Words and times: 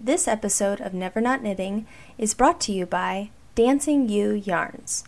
This 0.00 0.28
episode 0.28 0.80
of 0.80 0.94
Never 0.94 1.20
Not 1.20 1.42
Knitting 1.42 1.84
is 2.18 2.32
brought 2.32 2.60
to 2.62 2.72
you 2.72 2.86
by 2.86 3.30
Dancing 3.56 4.08
You 4.08 4.30
Yarns. 4.30 5.02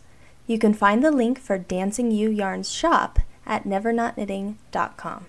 You 0.48 0.58
can 0.58 0.74
find 0.74 1.04
the 1.04 1.12
link 1.12 1.38
for 1.38 1.58
Dancing 1.58 2.10
You 2.10 2.28
Yarns 2.28 2.72
shop 2.72 3.20
at 3.46 3.62
nevernotknitting.com. 3.62 5.26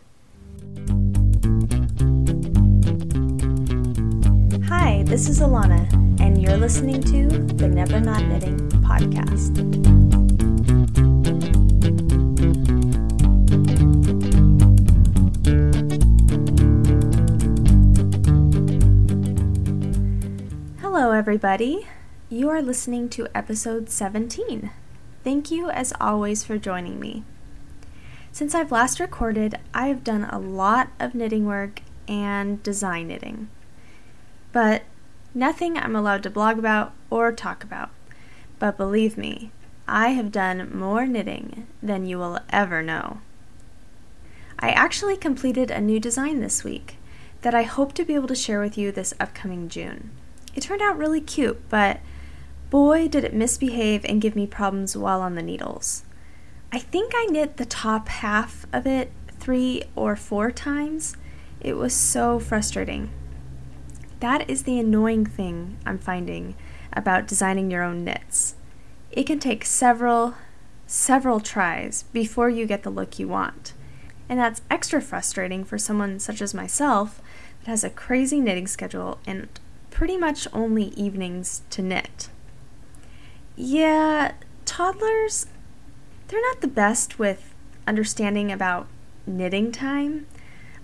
Hi, 4.68 5.04
this 5.04 5.30
is 5.30 5.40
Alana, 5.42 5.94
and 6.20 6.42
you're 6.42 6.58
listening 6.58 7.04
to 7.04 7.28
the 7.28 7.68
Never 7.68 8.00
Not 8.00 8.24
Knitting 8.24 8.58
podcast. 8.82 10.01
Everybody. 21.22 21.88
You 22.30 22.50
are 22.50 22.64
listening 22.64 23.08
to 23.10 23.28
episode 23.36 23.92
17. 23.92 24.72
Thank 25.24 25.52
you, 25.52 25.70
as 25.70 25.94
always, 26.02 26.44
for 26.44 26.58
joining 26.58 27.00
me. 27.00 27.24
Since 28.32 28.56
I've 28.56 28.72
last 28.72 29.00
recorded, 29.00 29.60
I 29.72 29.86
have 29.90 30.04
done 30.04 30.24
a 30.24 30.40
lot 30.40 30.88
of 31.00 31.14
knitting 31.14 31.46
work 31.46 31.84
and 32.08 32.64
design 32.64 33.10
knitting, 33.10 33.50
but 34.52 34.82
nothing 35.36 35.78
I'm 35.78 35.96
allowed 35.96 36.24
to 36.24 36.32
blog 36.32 36.58
about 36.58 36.92
or 37.12 37.32
talk 37.32 37.64
about. 37.64 37.92
But 38.58 38.76
believe 38.76 39.16
me, 39.16 39.52
I 39.88 40.14
have 40.14 40.32
done 40.32 40.76
more 40.76 41.06
knitting 41.06 41.68
than 41.84 42.08
you 42.08 42.18
will 42.18 42.40
ever 42.50 42.82
know. 42.82 43.20
I 44.58 44.72
actually 44.72 45.18
completed 45.18 45.70
a 45.70 45.80
new 45.80 46.00
design 46.00 46.40
this 46.40 46.64
week 46.64 46.98
that 47.44 47.54
I 47.54 47.62
hope 47.62 47.94
to 47.94 48.06
be 48.06 48.16
able 48.16 48.28
to 48.28 48.34
share 48.34 48.60
with 48.60 48.76
you 48.76 48.92
this 48.92 49.14
upcoming 49.20 49.70
June. 49.70 50.10
It 50.54 50.62
turned 50.62 50.82
out 50.82 50.98
really 50.98 51.22
cute, 51.22 51.62
but 51.70 52.00
boy, 52.70 53.08
did 53.08 53.24
it 53.24 53.34
misbehave 53.34 54.06
and 54.06 54.22
give 54.22 54.36
me 54.36 54.48
problems 54.48 54.96
while 54.96 55.22
on 55.22 55.36
the 55.36 55.42
needles. 55.42 56.04
I 56.72 56.80
think 56.80 57.14
I 57.16 57.26
knit 57.26 57.58
the 57.58 57.66
top 57.66 58.08
half 58.08 58.66
of 58.72 58.88
it 58.88 59.12
three 59.40 59.84
or 59.96 60.16
four 60.16 60.52
times. 60.52 61.18
It 61.60 61.74
was 61.74 61.94
so 61.94 62.40
frustrating. 62.40 63.10
That 64.22 64.50
is 64.50 64.64
the 64.64 64.80
annoying 64.80 65.26
thing 65.26 65.78
I'm 65.86 66.00
finding 66.00 66.56
about 66.94 67.28
designing 67.28 67.72
your 67.72 67.84
own 67.84 68.04
knits. 68.04 68.56
It 69.12 69.26
can 69.26 69.40
take 69.40 69.66
several, 69.66 70.36
several 70.88 71.40
tries 71.40 72.04
before 72.14 72.50
you 72.50 72.66
get 72.66 72.84
the 72.84 72.90
look 72.90 73.20
you 73.20 73.28
want. 73.28 73.74
And 74.30 74.40
that's 74.40 74.62
extra 74.70 75.02
frustrating 75.02 75.66
for 75.66 75.78
someone 75.78 76.20
such 76.20 76.42
as 76.42 76.54
myself 76.54 77.22
that 77.62 77.72
has 77.72 77.84
a 77.84 77.90
crazy 77.90 78.40
knitting 78.40 78.68
schedule 78.68 79.20
and 79.26 79.50
pretty 79.92 80.18
much 80.18 80.48
only 80.52 80.86
evenings 80.96 81.62
to 81.70 81.82
knit. 81.84 82.30
Yeah, 83.56 84.32
toddlers, 84.66 85.46
they're 86.28 86.42
not 86.42 86.62
the 86.62 86.68
best 86.68 87.20
with 87.20 87.54
understanding 87.86 88.52
about 88.52 88.88
knitting 89.28 89.72
time. 89.72 90.26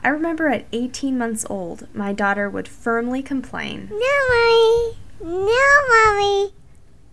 I 0.03 0.09
remember 0.09 0.47
at 0.49 0.65
18 0.71 1.17
months 1.17 1.45
old, 1.49 1.87
my 1.93 2.13
daughter 2.13 2.49
would 2.49 2.67
firmly 2.67 3.23
complain 3.23 3.89
No, 3.89 3.97
mommy. 4.29 4.97
No, 5.23 5.65
mommy. 5.89 6.53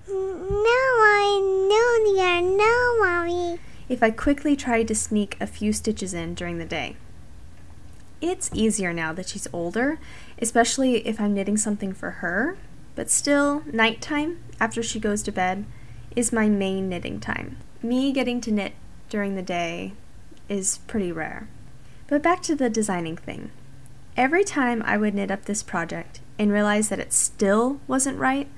No, 0.06 0.80
mommy. 0.98 1.68
No, 1.68 2.14
dear. 2.14 2.42
No, 2.42 2.98
mommy. 3.00 3.58
if 3.88 4.02
I 4.02 4.10
quickly 4.10 4.54
tried 4.56 4.88
to 4.88 4.94
sneak 4.94 5.36
a 5.40 5.46
few 5.46 5.72
stitches 5.72 6.12
in 6.12 6.34
during 6.34 6.58
the 6.58 6.64
day. 6.66 6.96
It's 8.20 8.50
easier 8.54 8.92
now 8.92 9.12
that 9.12 9.28
she's 9.28 9.48
older, 9.52 9.98
especially 10.40 11.06
if 11.06 11.20
I'm 11.20 11.34
knitting 11.34 11.56
something 11.56 11.92
for 11.92 12.10
her, 12.10 12.56
but 12.94 13.10
still, 13.10 13.62
nighttime, 13.72 14.38
after 14.60 14.82
she 14.82 15.00
goes 15.00 15.22
to 15.24 15.32
bed, 15.32 15.64
is 16.14 16.32
my 16.32 16.48
main 16.48 16.88
knitting 16.88 17.20
time. 17.20 17.56
Me 17.82 18.12
getting 18.12 18.40
to 18.42 18.52
knit 18.52 18.72
during 19.08 19.34
the 19.34 19.42
day 19.42 19.92
is 20.48 20.78
pretty 20.86 21.10
rare. 21.10 21.48
But 22.06 22.22
back 22.22 22.42
to 22.42 22.54
the 22.54 22.70
designing 22.70 23.16
thing. 23.16 23.50
Every 24.16 24.44
time 24.44 24.82
I 24.86 24.96
would 24.96 25.14
knit 25.14 25.30
up 25.30 25.44
this 25.44 25.62
project 25.62 26.20
and 26.38 26.52
realize 26.52 26.88
that 26.88 27.00
it 27.00 27.12
still 27.12 27.80
wasn't 27.88 28.18
right, 28.18 28.48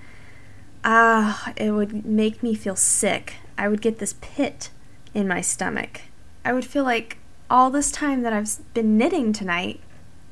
ah, 0.85 1.53
it 1.57 1.71
would 1.71 2.05
make 2.05 2.43
me 2.43 2.55
feel 2.55 2.77
sick. 2.77 3.35
I 3.57 3.69
would 3.69 3.81
get 3.81 3.99
this 3.99 4.17
pit 4.21 4.71
in 5.15 5.27
my 5.27 5.41
stomach. 5.41 6.03
I 6.45 6.53
would 6.53 6.65
feel 6.65 6.85
like 6.85 7.19
all 7.49 7.71
this 7.71 7.91
time 7.91 8.23
that 8.23 8.33
I've 8.33 8.59
been 8.75 8.99
knitting 8.99 9.33
tonight 9.33 9.81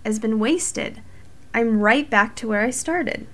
has 0.05 0.19
been 0.19 0.39
wasted. 0.39 1.01
I'm 1.57 1.79
right 1.79 2.11
back 2.11 2.35
to 2.37 2.49
where 2.49 2.63
I 2.63 2.71
started. 2.71 3.29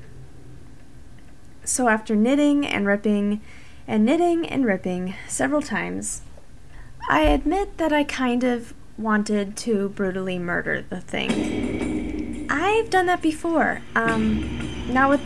So 1.64 1.88
after 1.88 2.14
knitting 2.14 2.66
and 2.66 2.86
ripping 2.86 3.40
and 3.88 4.04
knitting 4.04 4.46
and 4.46 4.66
ripping 4.66 5.14
several 5.26 5.62
times, 5.62 6.20
I 7.08 7.22
admit 7.22 7.78
that 7.78 7.94
I 7.94 8.04
kind 8.04 8.44
of 8.44 8.74
wanted 8.98 9.56
to 9.56 9.88
brutally 9.88 10.38
murder 10.38 10.84
the 10.88 11.00
thing. 11.00 12.46
I've 12.50 12.90
done 12.90 13.06
that 13.06 13.22
before. 13.22 13.80
Um, 13.94 14.92
not 14.92 15.08
with 15.08 15.22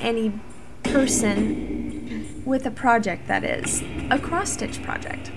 any 0.00 0.40
person, 0.82 2.42
with 2.44 2.66
a 2.66 2.70
project 2.72 3.28
that 3.28 3.44
is, 3.44 3.82
a 4.10 4.18
cross 4.18 4.54
stitch 4.54 4.82
project. 4.82 5.30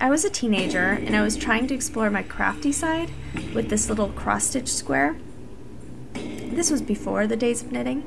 I 0.00 0.08
was 0.08 0.24
a 0.24 0.30
teenager 0.30 0.92
and 0.92 1.14
I 1.14 1.20
was 1.20 1.36
trying 1.36 1.66
to 1.66 1.74
explore 1.74 2.08
my 2.08 2.22
crafty 2.22 2.72
side 2.72 3.10
with 3.54 3.68
this 3.68 3.90
little 3.90 4.08
cross 4.08 4.46
stitch 4.46 4.72
square. 4.72 5.18
This 6.52 6.70
was 6.70 6.82
before 6.82 7.26
the 7.26 7.36
days 7.36 7.62
of 7.62 7.72
knitting. 7.72 8.04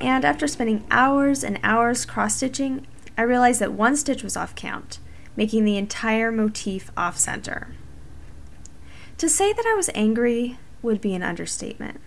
And 0.00 0.24
after 0.24 0.46
spending 0.46 0.84
hours 0.90 1.42
and 1.42 1.58
hours 1.62 2.04
cross 2.04 2.36
stitching, 2.36 2.86
I 3.16 3.22
realized 3.22 3.60
that 3.60 3.72
one 3.72 3.96
stitch 3.96 4.22
was 4.22 4.36
off 4.36 4.54
count, 4.54 5.00
making 5.36 5.64
the 5.64 5.76
entire 5.76 6.30
motif 6.30 6.92
off 6.96 7.18
center. 7.18 7.74
To 9.18 9.28
say 9.28 9.52
that 9.52 9.66
I 9.66 9.74
was 9.74 9.90
angry 9.94 10.58
would 10.82 11.00
be 11.00 11.14
an 11.14 11.24
understatement. 11.24 12.00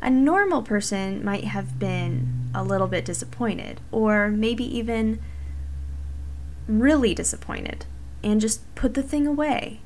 A 0.00 0.08
normal 0.08 0.62
person 0.62 1.22
might 1.22 1.44
have 1.44 1.78
been 1.78 2.50
a 2.54 2.64
little 2.64 2.86
bit 2.86 3.04
disappointed, 3.04 3.82
or 3.92 4.28
maybe 4.28 4.64
even 4.64 5.20
really 6.66 7.14
disappointed 7.14 7.84
and 8.22 8.40
just 8.40 8.74
put 8.74 8.94
the 8.94 9.02
thing 9.02 9.26
away. 9.26 9.80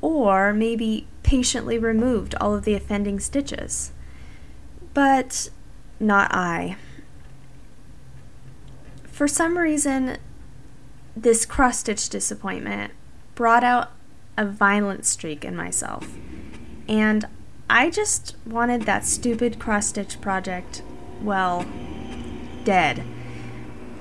Or 0.00 0.52
maybe 0.52 1.06
patiently 1.28 1.78
removed 1.78 2.34
all 2.40 2.54
of 2.54 2.64
the 2.64 2.72
offending 2.72 3.20
stitches. 3.20 3.92
But 4.94 5.50
not 6.00 6.34
I. 6.34 6.78
For 9.04 9.28
some 9.28 9.58
reason, 9.58 10.16
this 11.14 11.44
cross 11.44 11.80
stitch 11.80 12.08
disappointment 12.08 12.94
brought 13.34 13.62
out 13.62 13.90
a 14.38 14.46
violent 14.46 15.04
streak 15.04 15.44
in 15.44 15.54
myself. 15.54 16.16
And 16.88 17.26
I 17.68 17.90
just 17.90 18.34
wanted 18.46 18.84
that 18.84 19.04
stupid 19.04 19.58
cross 19.58 19.88
stitch 19.88 20.22
project, 20.22 20.82
well, 21.22 21.66
dead. 22.64 23.04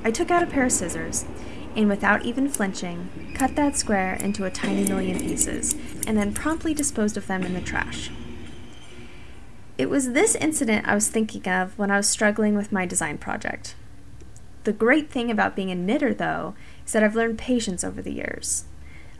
I 0.06 0.12
took 0.12 0.32
out 0.32 0.44
a 0.44 0.48
pair 0.48 0.68
of 0.68 0.72
scissors 0.72 1.26
and 1.76 1.90
without 1.90 2.24
even 2.24 2.48
flinching, 2.48 3.27
cut 3.38 3.56
that 3.56 3.78
square 3.78 4.16
into 4.16 4.46
a 4.46 4.50
tiny 4.50 4.84
million 4.84 5.20
pieces, 5.20 5.76
and 6.08 6.18
then 6.18 6.34
promptly 6.34 6.74
disposed 6.74 7.18
of 7.18 7.28
them 7.28 7.44
in 7.44 7.54
the 7.54 7.62
trash. 7.62 8.10
It 9.78 9.92
was 9.92 10.14
this 10.14 10.34
incident 10.34 10.88
I 10.88 10.96
was 10.96 11.08
thinking 11.08 11.48
of 11.48 11.78
when 11.78 11.92
I 11.92 11.98
was 11.98 12.10
struggling 12.10 12.56
with 12.56 12.72
my 12.72 12.88
design 12.88 13.20
project. 13.20 13.76
The 14.64 14.74
great 14.74 15.12
thing 15.12 15.30
about 15.30 15.56
being 15.56 15.70
a 15.70 15.76
knitter, 15.76 16.16
though, 16.16 16.56
is 16.84 16.94
that 16.94 17.04
I've 17.04 17.16
learned 17.16 17.38
patience 17.38 17.84
over 17.84 18.02
the 18.02 18.12
years. 18.12 18.66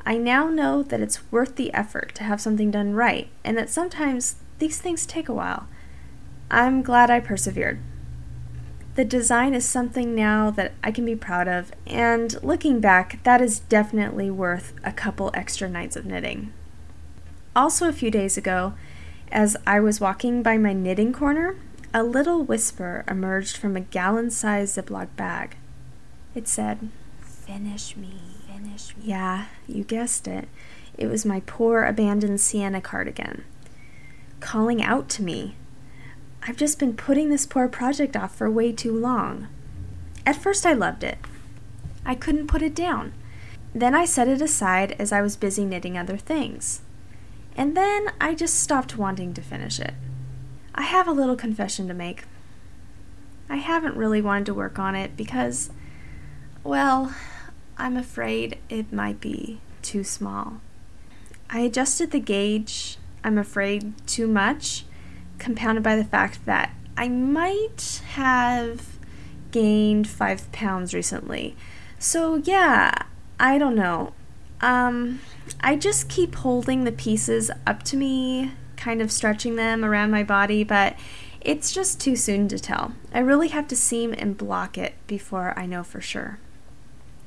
I 0.04 0.18
now 0.18 0.50
know 0.50 0.82
that 0.82 1.02
it's 1.02 1.32
worth 1.32 1.56
the 1.56 1.72
effort 1.74 2.16
to 2.16 2.24
have 2.24 2.42
something 2.42 2.72
done 2.72 2.94
right, 2.94 3.30
and 3.44 3.56
that 3.56 3.70
sometimes 3.70 4.38
these 4.58 4.82
things 4.82 5.06
take 5.06 5.30
a 5.30 5.34
while. 5.34 5.68
I'm 6.50 6.82
glad 6.82 7.12
I 7.12 7.20
persevered. 7.20 7.80
The 8.98 9.06
design 9.06 9.54
is 9.54 9.64
something 9.64 10.16
now 10.16 10.50
that 10.50 10.74
I 10.84 10.92
can 10.92 11.06
be 11.06 11.16
proud 11.16 11.48
of, 11.48 11.72
and 11.86 12.36
looking 12.44 12.80
back, 12.80 13.22
that 13.22 13.44
is 13.44 13.60
definitely 13.60 14.32
worth 14.32 14.74
a 14.84 14.92
couple 14.92 15.30
extra 15.36 15.70
nights 15.70 15.96
of 15.96 16.08
knitting. 16.08 16.52
Also, 17.56 17.88
a 17.88 17.94
few 17.94 18.10
days 18.10 18.40
ago, 18.40 18.74
as 19.32 19.56
I 19.68 19.80
was 19.82 20.02
walking 20.02 20.42
by 20.42 20.58
my 20.58 20.74
knitting 20.74 21.14
corner, 21.14 21.56
a 21.94 22.02
little 22.02 22.42
whisper 22.42 23.06
emerged 23.08 23.56
from 23.56 23.76
a 23.76 23.82
gallon 23.82 24.32
sized 24.32 24.76
Ziploc 24.76 25.10
bag. 25.16 25.58
It 26.34 26.48
said, 26.48 26.90
Finish 27.22 27.96
me, 27.96 28.18
finish 28.52 28.98
me. 28.98 29.04
Yeah, 29.06 29.46
you 29.68 29.84
guessed 29.84 30.28
it. 30.28 30.48
It 30.98 31.06
was 31.06 31.24
my 31.24 31.42
poor 31.42 31.84
abandoned 31.84 32.42
sienna 32.42 32.82
cardigan. 32.82 33.44
Calling 34.40 34.82
out 34.82 35.08
to 35.10 35.22
me. 35.22 35.56
I've 36.48 36.56
just 36.56 36.80
been 36.80 36.96
putting 36.96 37.30
this 37.30 37.46
poor 37.46 37.68
project 37.68 38.16
off 38.16 38.34
for 38.34 38.50
way 38.50 38.72
too 38.72 38.98
long. 38.98 39.48
At 40.26 40.38
first, 40.38 40.66
I 40.66 40.72
loved 40.72 41.04
it. 41.04 41.18
I 42.06 42.16
couldn't 42.16 42.48
put 42.48 42.62
it 42.62 42.74
down. 42.74 43.12
Then 43.76 43.94
I 43.94 44.06
set 44.06 44.30
it 44.30 44.42
aside 44.42 44.96
as 44.98 45.12
I 45.12 45.22
was 45.22 45.36
busy 45.36 45.66
knitting 45.66 45.98
other 45.98 46.16
things. 46.16 46.82
And 47.58 47.76
then 47.76 48.12
I 48.22 48.34
just 48.34 48.60
stopped 48.62 48.98
wanting 48.98 49.34
to 49.34 49.42
finish 49.42 49.78
it. 49.80 49.94
I 50.74 50.84
have 50.84 51.08
a 51.08 51.12
little 51.12 51.36
confession 51.36 51.88
to 51.90 51.94
make. 51.94 52.24
I 53.50 53.58
haven't 53.58 53.98
really 53.98 54.22
wanted 54.22 54.46
to 54.46 54.54
work 54.54 54.80
on 54.80 54.96
it 54.96 55.18
because, 55.18 55.70
well, 56.64 57.14
I'm 57.78 57.98
afraid 57.98 58.58
it 58.70 58.94
might 58.94 59.20
be 59.20 59.60
too 59.82 60.04
small. 60.04 60.62
I 61.50 61.60
adjusted 61.60 62.12
the 62.12 62.20
gauge, 62.20 62.98
I'm 63.24 63.38
afraid, 63.38 63.94
too 64.08 64.28
much, 64.28 64.86
compounded 65.38 65.84
by 65.84 65.96
the 65.96 66.04
fact 66.04 66.46
that 66.46 66.74
I 66.96 67.10
might 67.10 68.02
have 68.14 68.98
gained 69.52 70.08
five 70.08 70.52
pounds 70.52 70.94
recently. 70.94 71.56
So, 72.00 72.36
yeah, 72.36 73.04
I 73.40 73.58
don't 73.58 73.76
know. 73.76 74.14
Um, 74.62 75.20
I 75.62 75.76
just 75.76 76.10
keep 76.10 76.36
holding 76.36 76.84
the 76.84 76.92
pieces 76.92 77.52
up 77.66 77.84
to 77.84 77.98
me, 77.98 78.54
kind 78.76 79.02
of 79.02 79.12
stretching 79.12 79.56
them 79.56 79.86
around 79.86 80.12
my 80.12 80.24
body, 80.24 80.64
but 80.64 80.96
it's 81.42 81.72
just 81.72 82.02
too 82.02 82.16
soon 82.16 82.48
to 82.50 82.60
tell. 82.60 82.94
I 83.14 83.20
really 83.20 83.50
have 83.50 83.68
to 83.70 83.76
seam 83.76 84.14
and 84.18 84.38
block 84.38 84.78
it 84.78 84.96
before 85.06 85.58
I 85.58 85.66
know 85.66 85.84
for 85.84 86.02
sure. 86.02 86.40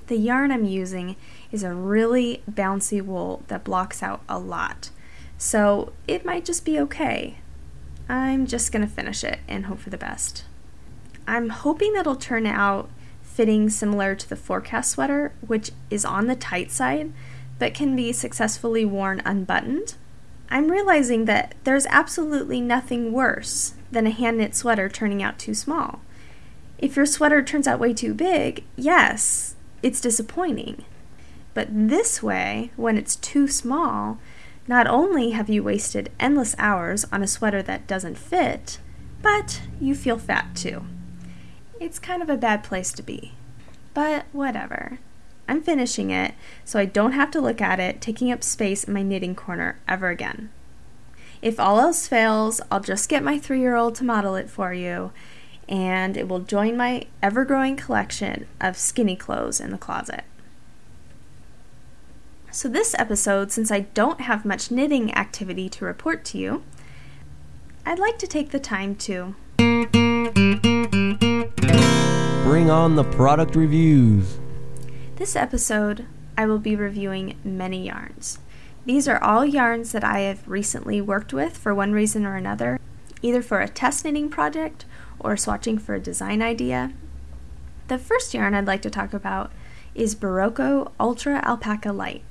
The 0.09 0.17
yarn 0.17 0.51
I'm 0.51 0.65
using 0.65 1.15
is 1.53 1.62
a 1.62 1.73
really 1.73 2.43
bouncy 2.51 3.01
wool 3.01 3.45
that 3.49 3.65
blocks 3.65 4.03
out 4.03 4.23
a 4.29 4.39
lot, 4.39 4.91
so 5.39 5.93
it 6.09 6.25
might 6.25 6.45
just 6.45 6.65
be 6.65 6.79
okay. 6.81 7.39
I'm 8.11 8.45
just 8.47 8.73
going 8.73 8.87
to 8.87 8.93
finish 8.93 9.23
it 9.23 9.39
and 9.47 9.67
hope 9.67 9.79
for 9.79 9.91
the 9.91 9.97
best. 9.97 10.45
I'm 11.29 11.51
hoping 11.51 11.93
that'll 11.93 12.17
turn 12.17 12.45
out 12.45 12.91
fitting 13.23 13.71
similar 13.71 14.17
to 14.17 14.29
the 14.29 14.35
forecast 14.35 14.91
sweater, 14.91 15.33
which 15.47 15.71
is 15.91 16.05
on 16.05 16.27
the 16.27 16.35
tight 16.35 16.73
side 16.73 17.12
but 17.61 17.75
can 17.75 17.95
be 17.95 18.12
successfully 18.12 18.85
worn 18.85 19.23
unbuttoned. 19.25 19.95
I'm 20.51 20.73
realizing 20.73 21.27
that 21.27 21.55
there's 21.62 21.87
absolutely 21.87 22.61
nothing 22.61 23.12
worse 23.12 23.75
than 23.93 24.09
a 24.09 24.11
hand 24.11 24.39
knit 24.39 24.57
sweater 24.57 24.89
turning 24.89 25.23
out 25.23 25.39
too 25.39 25.55
small. 25.55 26.01
If 26.79 26.97
your 26.97 27.07
sweater 27.07 27.43
turns 27.43 27.69
out 27.69 27.79
way 27.79 27.93
too 27.93 28.15
big, 28.15 28.65
yes, 28.75 29.55
it's 29.83 30.01
disappointing. 30.01 30.85
But 31.55 31.69
this 31.71 32.23
way, 32.23 32.73
when 32.75 32.97
it's 32.97 33.15
too 33.15 33.47
small, 33.47 34.19
not 34.71 34.87
only 34.87 35.31
have 35.31 35.51
you 35.51 35.65
wasted 35.65 36.13
endless 36.21 36.55
hours 36.57 37.05
on 37.11 37.25
a 37.25 37.27
sweater 37.27 37.61
that 37.61 37.89
doesn't 37.89 38.17
fit, 38.17 38.79
but 39.21 39.63
you 39.81 39.97
feel 39.97 40.17
fat 40.17 40.55
too. 40.55 40.85
It's 41.81 41.99
kind 41.99 42.23
of 42.23 42.31
a 42.31 42.37
bad 42.37 42.63
place 42.63 42.93
to 42.93 43.03
be. 43.03 43.33
But 43.95 44.27
whatever. 44.31 45.01
I'm 45.49 45.61
finishing 45.61 46.11
it, 46.11 46.35
so 46.65 46.79
I 46.79 46.85
don't 46.85 47.15
have 47.15 47.33
to 47.33 47.41
look 47.41 47.61
at 47.61 47.81
it 47.81 48.01
taking 48.01 48.31
up 48.31 48.45
space 48.45 48.85
in 48.85 48.95
my 48.95 49.03
knitting 49.03 49.35
corner 49.35 49.81
ever 49.89 50.09
again. 50.09 50.51
If 51.43 51.59
all 51.59 51.81
else 51.81 52.07
fails, 52.07 52.61
I'll 52.71 52.79
just 52.79 53.09
get 53.09 53.25
my 53.25 53.41
three 53.41 53.59
year 53.59 53.75
old 53.75 53.97
to 53.97 54.05
model 54.05 54.37
it 54.37 54.49
for 54.49 54.73
you, 54.73 55.11
and 55.69 56.17
it 56.17 56.29
will 56.29 56.39
join 56.39 56.77
my 56.77 57.07
ever 57.21 57.45
growing 57.45 57.75
collection 57.75 58.47
of 58.61 58.79
skinny 58.79 59.17
clothes 59.17 59.59
in 59.59 59.71
the 59.71 59.79
closet. 59.79 60.23
So, 62.52 62.69
this 62.69 62.97
episode, 62.99 63.52
since 63.52 63.70
I 63.70 63.81
don't 63.94 64.23
have 64.23 64.44
much 64.44 64.73
knitting 64.73 65.14
activity 65.14 65.69
to 65.69 65.85
report 65.85 66.25
to 66.26 66.38
you, 66.38 66.64
I'd 67.87 68.00
like 68.00 68.19
to 68.19 68.26
take 68.26 68.50
the 68.50 68.58
time 68.58 68.97
to 68.97 69.37
bring 72.43 72.69
on 72.69 72.97
the 72.97 73.08
product 73.12 73.55
reviews. 73.55 74.41
This 75.14 75.37
episode, 75.37 76.06
I 76.37 76.47
will 76.47 76.58
be 76.58 76.75
reviewing 76.75 77.38
many 77.44 77.87
yarns. 77.87 78.41
These 78.85 79.06
are 79.06 79.23
all 79.23 79.44
yarns 79.44 79.93
that 79.93 80.02
I 80.02 80.20
have 80.20 80.49
recently 80.49 81.00
worked 81.00 81.32
with 81.32 81.56
for 81.56 81.73
one 81.73 81.93
reason 81.93 82.26
or 82.26 82.35
another, 82.35 82.81
either 83.23 83.43
for 83.43 83.61
a 83.61 83.69
test 83.69 84.05
knitting 84.05 84.29
project 84.29 84.87
or 85.20 85.35
swatching 85.35 85.81
for 85.81 85.94
a 85.94 86.00
design 86.00 86.43
idea. 86.43 86.93
The 87.87 87.99
first 87.99 88.35
yarn 88.35 88.55
I'd 88.55 88.67
like 88.67 88.82
to 88.82 88.91
talk 88.91 89.14
about 89.14 89.52
is 89.94 90.17
Berroco 90.17 90.91
Ultra 90.99 91.41
Alpaca 91.44 91.93
Light. 91.93 92.25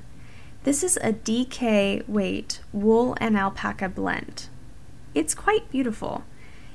This 0.69 0.83
is 0.83 0.98
a 0.98 1.13
DK 1.13 2.07
weight 2.07 2.60
wool 2.71 3.18
and 3.19 3.36
alpaca 3.36 3.89
blend. 3.89 4.50
It's 5.16 5.33
quite 5.33 5.71
beautiful. 5.71 6.25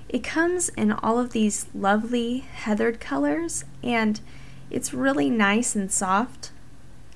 It 0.09 0.25
comes 0.25 0.69
in 0.71 0.91
all 0.91 1.21
of 1.21 1.31
these 1.31 1.69
lovely 1.73 2.39
heathered 2.39 2.99
colors 2.99 3.65
and 3.85 4.21
it's 4.69 4.93
really 4.93 5.31
nice 5.31 5.77
and 5.77 5.93
soft. 5.93 6.51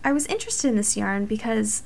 I 0.05 0.13
was 0.13 0.27
interested 0.27 0.69
in 0.69 0.77
this 0.77 0.97
yarn 0.97 1.27
because 1.27 1.83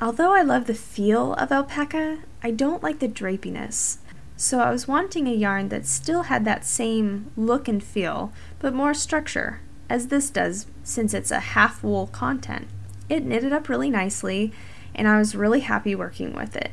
although 0.00 0.32
I 0.32 0.40
love 0.40 0.64
the 0.64 0.74
feel 0.74 1.34
of 1.34 1.52
alpaca, 1.52 2.20
I 2.42 2.50
don't 2.50 2.82
like 2.82 3.00
the 3.00 3.08
drapiness. 3.08 3.98
So 4.38 4.60
I 4.60 4.70
was 4.70 4.88
wanting 4.88 5.28
a 5.28 5.34
yarn 5.34 5.68
that 5.68 5.84
still 5.84 6.22
had 6.22 6.46
that 6.46 6.64
same 6.64 7.30
look 7.36 7.68
and 7.68 7.84
feel, 7.84 8.32
but 8.58 8.72
more 8.72 8.94
structure, 8.94 9.60
as 9.90 10.08
this 10.08 10.30
does 10.30 10.64
since 10.82 11.12
it's 11.12 11.30
a 11.30 11.40
half 11.40 11.82
wool 11.82 12.06
content. 12.06 12.68
It 13.08 13.24
knitted 13.24 13.52
up 13.52 13.68
really 13.68 13.90
nicely, 13.90 14.52
and 14.94 15.06
I 15.06 15.18
was 15.18 15.34
really 15.34 15.60
happy 15.60 15.94
working 15.94 16.34
with 16.34 16.56
it. 16.56 16.70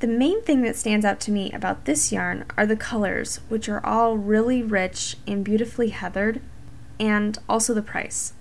The 0.00 0.06
main 0.06 0.42
thing 0.42 0.62
that 0.62 0.76
stands 0.76 1.04
out 1.04 1.20
to 1.20 1.30
me 1.30 1.52
about 1.52 1.84
this 1.84 2.10
yarn 2.10 2.46
are 2.56 2.64
the 2.64 2.76
colors, 2.76 3.40
which 3.48 3.68
are 3.68 3.84
all 3.84 4.16
really 4.16 4.62
rich 4.62 5.16
and 5.26 5.44
beautifully 5.44 5.90
heathered, 5.90 6.40
and 6.98 7.38
also 7.48 7.74
the 7.74 7.82
price. 7.82 8.32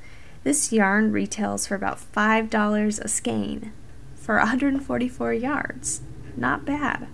This 0.44 0.72
yarn 0.72 1.12
retails 1.12 1.68
for 1.68 1.76
about 1.76 2.00
$5 2.00 3.00
a 3.00 3.08
skein 3.10 3.74
for 4.16 4.38
144 4.38 5.34
yards. 5.34 6.02
Not 6.38 6.64
bad. 6.64 7.08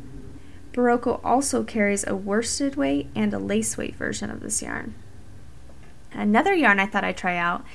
Berroco 0.74 1.20
also 1.24 1.64
carries 1.64 2.06
a 2.06 2.16
worsted 2.16 2.76
weight 2.76 3.08
and 3.16 3.34
a 3.34 3.40
lace 3.40 3.78
weight 3.78 3.96
version 3.96 4.30
of 4.30 4.42
this 4.42 4.62
yarn. 4.62 4.94
Another 6.12 6.54
yarn 6.54 6.80
I 6.80 6.86
thought 6.86 7.04
I'd 7.04 7.18
try 7.18 7.38
out, 7.38 7.66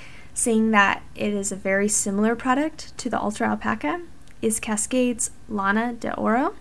seeing 0.40 0.70
that 0.70 1.02
it 1.14 1.34
is 1.34 1.52
a 1.52 1.56
very 1.56 1.86
similar 1.86 2.34
product 2.34 2.96
to 2.96 3.10
the 3.10 3.20
Ultra 3.20 3.50
Alpaca, 3.50 4.00
is 4.40 4.58
Cascade's 4.58 5.32
Lana 5.50 5.92
de 5.92 6.14
Oro. 6.14 6.54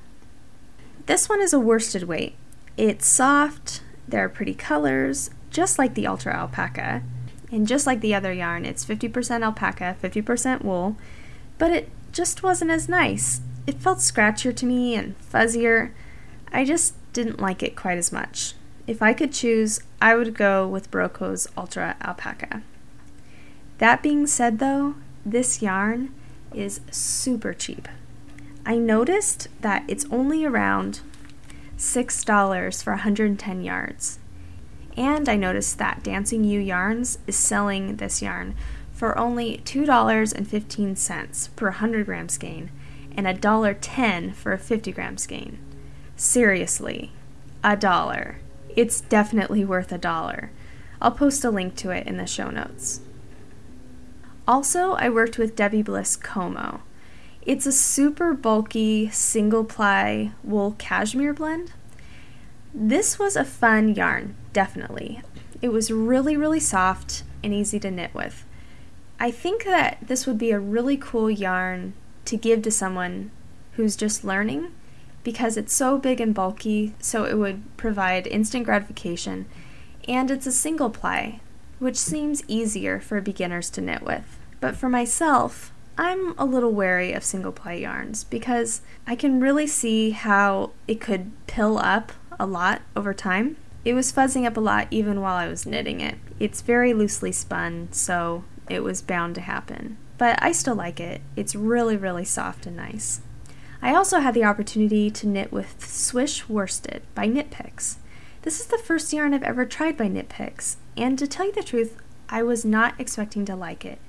This 1.06 1.30
one 1.30 1.42
is 1.42 1.54
a 1.54 1.62
worsted 1.62 2.04
weight. 2.04 2.36
It's 2.76 3.08
soft, 3.08 3.81
there 4.06 4.26
are 4.26 4.28
pretty 4.28 4.54
colors, 4.54 5.30
just 5.50 5.80
like 5.80 5.94
the 5.94 6.08
Ultra 6.08 6.36
Alpaca. 6.36 7.04
And 7.54 7.66
just 7.66 7.88
like 7.88 8.02
the 8.02 8.14
other 8.14 8.34
yarn, 8.34 8.66
it's 8.66 8.84
50% 8.84 9.44
alpaca, 9.44 9.96
50% 10.04 10.62
wool, 10.62 10.98
but 11.58 11.72
it 11.72 11.90
just 12.12 12.44
wasn't 12.44 12.72
as 12.72 12.90
nice. 12.90 13.40
It 13.66 13.82
felt 13.82 14.00
scratchier 14.00 14.54
to 14.58 14.66
me 14.66 14.96
and 14.96 15.16
fuzzier. 15.22 15.92
I 16.52 16.66
just 16.66 16.96
didn't 17.14 17.40
like 17.40 17.64
it 17.64 17.78
quite 17.78 17.98
as 17.98 18.12
much. 18.12 18.56
If 18.88 19.01
I 19.01 19.13
could 19.13 19.32
choose, 19.32 19.80
I 20.01 20.15
would 20.15 20.34
go 20.34 20.68
with 20.68 20.92
Berroco's 20.92 21.48
Ultra 21.56 21.96
Alpaca. 22.01 22.62
That 23.79 24.03
being 24.03 24.27
said, 24.27 24.59
though, 24.59 24.95
this 25.25 25.62
yarn 25.62 26.13
is 26.53 26.81
super 26.91 27.53
cheap. 27.53 27.88
I 28.65 28.77
noticed 28.77 29.48
that 29.62 29.83
it's 29.88 30.05
only 30.12 30.45
around 30.45 31.01
$6 31.77 32.83
for 32.83 32.93
110 32.93 33.63
yards. 33.63 34.19
And 34.98 35.29
I 35.29 35.38
noticed 35.38 35.77
that 35.77 36.03
Dancing 36.03 36.43
You 36.43 36.59
Yarns 36.59 37.19
is 37.25 37.38
selling 37.38 37.95
this 37.95 38.21
yarn 38.21 38.53
for 38.91 39.17
only 39.17 39.62
$2.15 39.63 41.55
per 41.55 41.65
100 41.67 42.05
gram 42.05 42.27
skein 42.27 42.69
and 43.15 43.25
$1.10 43.25 44.36
for 44.36 44.51
a 44.51 44.57
50 44.57 44.91
gram 44.91 45.17
skein. 45.17 45.57
Seriously, 46.17 47.13
a 47.63 47.77
dollar. 47.77 48.39
It's 48.75 49.00
definitely 49.00 49.63
worth 49.63 49.93
a 49.93 49.98
dollar. 49.98 50.51
I'll 51.01 51.12
post 51.12 51.45
a 51.45 51.50
link 51.50 51.77
to 51.77 51.91
it 51.91 52.05
in 52.05 52.17
the 52.17 52.27
show 52.27 52.50
notes. 52.50 53.00
Also, 54.50 54.94
I 54.94 55.10
worked 55.10 55.38
with 55.38 55.56
Debbie 55.56 55.84
Bliss 55.84 56.15
Como. 56.15 56.82
It's 57.44 57.68
a 57.68 57.72
super 57.72 58.34
bulky 58.34 59.08
single 59.12 59.63
ply 59.63 60.32
wool 60.44 60.75
cashmere 60.79 61.36
blend. 61.36 61.72
This 62.74 63.20
was 63.20 63.36
a 63.36 63.46
fun 63.46 63.94
yarn, 63.94 64.34
definitely. 64.51 65.22
It 65.62 65.70
was 65.70 65.91
really, 65.91 66.36
really 66.36 66.60
soft 66.60 67.22
and 67.44 67.53
easy 67.53 67.79
to 67.82 67.91
knit 67.91 68.12
with. 68.15 68.44
I 69.20 69.29
think 69.29 69.65
that 69.65 70.00
this 70.01 70.25
would 70.25 70.39
be 70.39 70.50
a 70.50 70.60
really 70.60 70.98
cool 70.98 71.29
yarn 71.29 71.94
to 72.25 72.36
give 72.36 72.63
to 72.63 72.72
someone 72.72 73.29
who's 73.74 73.96
just 73.96 74.24
learning 74.24 74.72
because 75.24 75.58
it's 75.58 75.74
so 75.74 76.00
big 76.00 76.20
and 76.20 76.34
bulky, 76.34 76.96
so 76.98 77.24
it 77.24 77.38
would 77.38 77.62
provide 77.77 78.25
instant 78.25 78.65
gratification, 78.65 79.46
and 80.08 80.32
it's 80.32 80.48
a 80.48 80.51
single 80.51 80.89
ply, 80.89 81.39
which 81.77 81.98
seems 81.98 82.41
easier 82.48 83.00
for 83.00 83.22
beginners 83.22 83.70
to 83.70 83.82
knit 83.82 84.01
with. 84.01 84.38
But 84.60 84.75
for 84.75 84.89
myself, 84.89 85.72
I'm 85.98 86.34
a 86.38 86.46
little 86.46 86.72
wary 86.72 87.13
of 87.13 87.24
single 87.24 87.51
ply 87.51 87.74
yarns 87.74 88.24
because 88.24 88.82
I 89.06 89.16
can 89.16 89.42
really 89.42 89.68
see 89.68 90.12
how 90.12 90.72
it 90.88 91.01
could 91.01 91.32
pill 91.48 91.78
up 91.78 92.12
a 92.39 92.46
lot 92.46 92.82
over 92.96 93.13
time. 93.13 93.58
It 93.84 93.94
was 93.94 94.12
fuzzing 94.12 94.46
up 94.46 94.58
a 94.58 94.62
lot 94.62 94.88
even 94.92 95.22
while 95.22 95.36
I 95.36 95.48
was 95.48 95.66
knitting 95.66 96.00
it. 96.00 96.16
It's 96.39 96.62
very 96.62 96.94
loosely 96.94 97.32
spun, 97.32 97.89
so 97.92 98.44
it 98.70 98.84
was 98.84 99.01
bound 99.01 99.36
to 99.36 99.42
happen. 99.42 99.98
But 100.18 100.42
I 100.42 100.51
still 100.51 100.75
like 100.75 101.00
it. 101.00 101.22
It's 101.36 101.56
really, 101.56 101.98
really 101.98 102.25
soft 102.25 102.66
and 102.66 102.75
nice. 102.75 103.22
I 103.82 103.96
also 103.96 104.20
had 104.20 104.34
the 104.34 104.44
opportunity 104.44 105.10
to 105.12 105.28
knit 105.28 105.51
with 105.51 105.86
Swish 105.86 106.48
Worsted 106.50 107.01
by 107.16 107.28
Knit 107.28 107.50
Picks. 107.50 107.98
This 108.42 108.60
is 108.60 108.68
the 108.68 108.78
first 108.78 109.12
yarn 109.12 109.34
I've 109.34 109.44
ever 109.44 109.66
tried 109.66 109.98
by 109.98 110.08
Knit 110.08 110.30
Picks, 110.30 110.78
and 110.98 111.18
to 111.18 111.28
tell 111.28 111.46
you 111.46 111.54
the 111.54 111.63
truth, 111.63 111.98
I 112.30 112.44
was 112.44 112.63
not 112.63 112.96
expecting 113.00 113.46
to 113.46 113.56
like 113.56 113.86
it. 113.86 114.00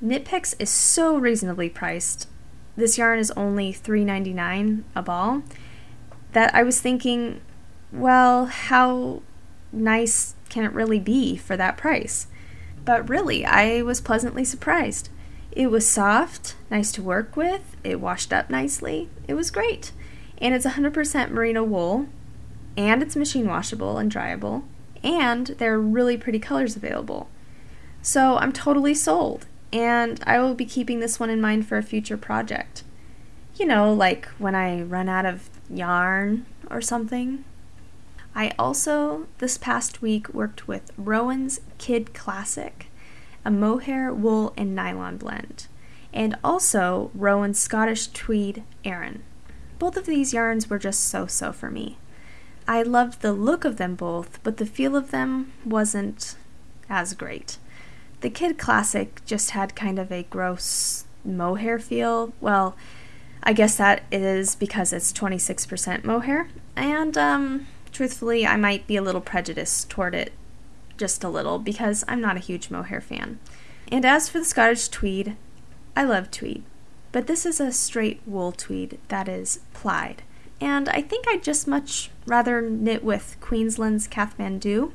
Knit 0.00 0.24
Picks 0.24 0.54
is 0.54 0.70
so 0.70 1.16
reasonably 1.16 1.68
priced. 1.68 2.28
This 2.76 2.98
yarn 2.98 3.18
is 3.18 3.30
only 3.32 3.72
$3.99 3.72 4.82
a 4.94 5.02
ball. 5.02 5.42
That 6.32 6.54
I 6.54 6.62
was 6.62 6.80
thinking, 6.80 7.40
well, 7.92 8.46
how 8.46 9.22
nice 9.72 10.34
can 10.48 10.64
it 10.64 10.72
really 10.72 10.98
be 10.98 11.36
for 11.36 11.56
that 11.56 11.76
price? 11.76 12.26
But 12.84 13.08
really, 13.08 13.46
I 13.46 13.82
was 13.82 14.00
pleasantly 14.00 14.44
surprised. 14.44 15.08
It 15.52 15.70
was 15.70 15.86
soft, 15.86 16.56
nice 16.70 16.90
to 16.92 17.02
work 17.02 17.36
with, 17.36 17.76
it 17.84 18.00
washed 18.00 18.32
up 18.32 18.50
nicely. 18.50 19.08
It 19.28 19.34
was 19.34 19.52
great. 19.52 19.92
And 20.38 20.52
it's 20.52 20.66
100% 20.66 21.30
merino 21.30 21.62
wool, 21.62 22.08
and 22.76 23.00
it's 23.00 23.14
machine 23.14 23.46
washable 23.46 23.98
and 23.98 24.12
dryable, 24.12 24.64
and 25.04 25.46
there 25.46 25.74
are 25.74 25.80
really 25.80 26.16
pretty 26.16 26.40
colors 26.40 26.74
available. 26.74 27.28
So 28.02 28.36
I'm 28.36 28.52
totally 28.52 28.94
sold, 28.94 29.46
and 29.74 30.22
I 30.24 30.38
will 30.38 30.54
be 30.54 30.64
keeping 30.64 31.00
this 31.00 31.18
one 31.18 31.30
in 31.30 31.40
mind 31.40 31.66
for 31.66 31.76
a 31.76 31.82
future 31.82 32.16
project. 32.16 32.84
You 33.56 33.66
know, 33.66 33.92
like 33.92 34.26
when 34.38 34.54
I 34.54 34.82
run 34.82 35.08
out 35.08 35.26
of 35.26 35.50
yarn 35.68 36.46
or 36.70 36.80
something. 36.80 37.44
I 38.36 38.52
also, 38.58 39.26
this 39.38 39.58
past 39.58 40.00
week, 40.00 40.32
worked 40.32 40.66
with 40.66 40.92
Rowan's 40.96 41.60
Kid 41.78 42.14
Classic 42.14 42.86
a 43.44 43.50
mohair, 43.50 44.10
wool, 44.10 44.54
and 44.56 44.74
nylon 44.74 45.18
blend, 45.18 45.66
and 46.14 46.34
also 46.42 47.10
Rowan's 47.14 47.58
Scottish 47.58 48.06
Tweed 48.06 48.62
Aran. 48.86 49.22
Both 49.78 49.98
of 49.98 50.06
these 50.06 50.32
yarns 50.32 50.70
were 50.70 50.78
just 50.78 51.06
so 51.06 51.26
so 51.26 51.52
for 51.52 51.70
me. 51.70 51.98
I 52.66 52.82
loved 52.82 53.20
the 53.20 53.34
look 53.34 53.66
of 53.66 53.76
them 53.76 53.96
both, 53.96 54.42
but 54.42 54.56
the 54.56 54.64
feel 54.64 54.96
of 54.96 55.10
them 55.10 55.52
wasn't 55.62 56.36
as 56.88 57.12
great. 57.12 57.58
The 58.24 58.30
Kid 58.30 58.56
Classic 58.56 59.20
just 59.26 59.50
had 59.50 59.76
kind 59.76 59.98
of 59.98 60.10
a 60.10 60.22
gross 60.22 61.04
mohair 61.26 61.78
feel. 61.78 62.32
Well, 62.40 62.74
I 63.42 63.52
guess 63.52 63.76
that 63.76 64.04
is 64.10 64.54
because 64.54 64.94
it's 64.94 65.12
26% 65.12 66.04
mohair, 66.04 66.48
and 66.74 67.18
um, 67.18 67.66
truthfully, 67.92 68.46
I 68.46 68.56
might 68.56 68.86
be 68.86 68.96
a 68.96 69.02
little 69.02 69.20
prejudiced 69.20 69.90
toward 69.90 70.14
it 70.14 70.32
just 70.96 71.22
a 71.22 71.28
little 71.28 71.58
because 71.58 72.02
I'm 72.08 72.22
not 72.22 72.38
a 72.38 72.40
huge 72.40 72.70
mohair 72.70 73.02
fan. 73.02 73.40
And 73.92 74.06
as 74.06 74.30
for 74.30 74.38
the 74.38 74.46
Scottish 74.46 74.88
tweed, 74.88 75.36
I 75.94 76.04
love 76.04 76.30
tweed, 76.30 76.62
but 77.12 77.26
this 77.26 77.44
is 77.44 77.60
a 77.60 77.72
straight 77.72 78.22
wool 78.24 78.52
tweed 78.52 78.98
that 79.08 79.28
is 79.28 79.60
plied. 79.74 80.22
And 80.62 80.88
I 80.88 81.02
think 81.02 81.26
I'd 81.28 81.44
just 81.44 81.68
much 81.68 82.10
rather 82.24 82.62
knit 82.62 83.04
with 83.04 83.36
Queensland's 83.42 84.08
Kathmandu. 84.08 84.92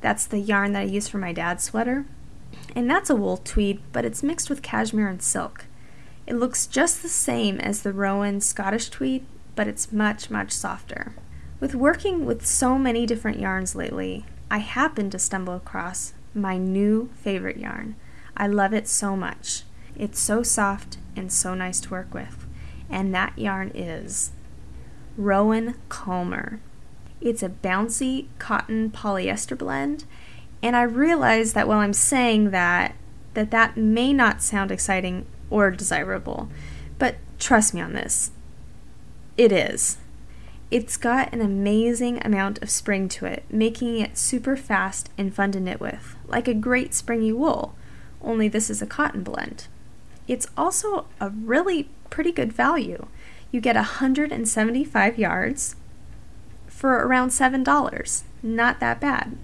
That's 0.00 0.24
the 0.24 0.38
yarn 0.38 0.72
that 0.72 0.80
I 0.80 0.84
use 0.84 1.08
for 1.08 1.18
my 1.18 1.34
dad's 1.34 1.64
sweater. 1.64 2.06
And 2.74 2.90
that's 2.90 3.10
a 3.10 3.16
wool 3.16 3.36
tweed, 3.36 3.80
but 3.92 4.04
it's 4.04 4.22
mixed 4.22 4.50
with 4.50 4.62
cashmere 4.62 5.08
and 5.08 5.22
silk. 5.22 5.66
It 6.26 6.34
looks 6.34 6.66
just 6.66 7.02
the 7.02 7.08
same 7.08 7.60
as 7.60 7.82
the 7.82 7.92
Rowan 7.92 8.40
Scottish 8.40 8.88
tweed, 8.88 9.24
but 9.54 9.68
it's 9.68 9.92
much, 9.92 10.30
much 10.30 10.50
softer. 10.50 11.14
With 11.60 11.74
working 11.74 12.24
with 12.26 12.44
so 12.44 12.78
many 12.78 13.06
different 13.06 13.38
yarns 13.38 13.74
lately, 13.74 14.24
I 14.50 14.58
happened 14.58 15.12
to 15.12 15.18
stumble 15.18 15.54
across 15.54 16.14
my 16.34 16.58
new 16.58 17.10
favorite 17.14 17.58
yarn. 17.58 17.94
I 18.36 18.46
love 18.48 18.74
it 18.74 18.88
so 18.88 19.16
much. 19.16 19.62
It's 19.96 20.18
so 20.18 20.42
soft 20.42 20.98
and 21.14 21.32
so 21.32 21.54
nice 21.54 21.80
to 21.80 21.90
work 21.90 22.12
with. 22.12 22.46
And 22.90 23.14
that 23.14 23.38
yarn 23.38 23.70
is 23.74 24.32
Rowan 25.16 25.76
Calmer. 25.88 26.60
It's 27.20 27.42
a 27.42 27.48
bouncy 27.48 28.26
cotton 28.38 28.90
polyester 28.90 29.56
blend, 29.56 30.04
and 30.64 30.74
I 30.74 30.82
realize 30.82 31.52
that 31.52 31.68
while 31.68 31.80
I'm 31.80 31.92
saying 31.92 32.50
that, 32.50 32.96
that 33.34 33.50
that 33.50 33.76
may 33.76 34.14
not 34.14 34.40
sound 34.40 34.72
exciting 34.72 35.26
or 35.50 35.70
desirable, 35.70 36.48
but 36.98 37.16
trust 37.38 37.74
me 37.74 37.82
on 37.82 37.92
this. 37.92 38.30
It 39.36 39.52
is. 39.52 39.98
It's 40.70 40.96
got 40.96 41.34
an 41.34 41.42
amazing 41.42 42.18
amount 42.24 42.62
of 42.62 42.70
spring 42.70 43.10
to 43.10 43.26
it, 43.26 43.44
making 43.50 43.98
it 43.98 44.16
super 44.16 44.56
fast 44.56 45.10
and 45.18 45.34
fun 45.34 45.52
to 45.52 45.60
knit 45.60 45.80
with, 45.80 46.16
like 46.26 46.48
a 46.48 46.54
great 46.54 46.94
springy 46.94 47.30
wool, 47.30 47.74
only 48.22 48.48
this 48.48 48.70
is 48.70 48.80
a 48.80 48.86
cotton 48.86 49.22
blend. 49.22 49.66
It's 50.26 50.48
also 50.56 51.04
a 51.20 51.28
really 51.28 51.90
pretty 52.08 52.32
good 52.32 52.54
value. 52.54 53.06
You 53.52 53.60
get 53.60 53.76
175 53.76 55.18
yards 55.18 55.76
for 56.66 56.94
around 56.94 57.28
$7. 57.28 58.22
Not 58.42 58.80
that 58.80 58.98
bad. 58.98 59.36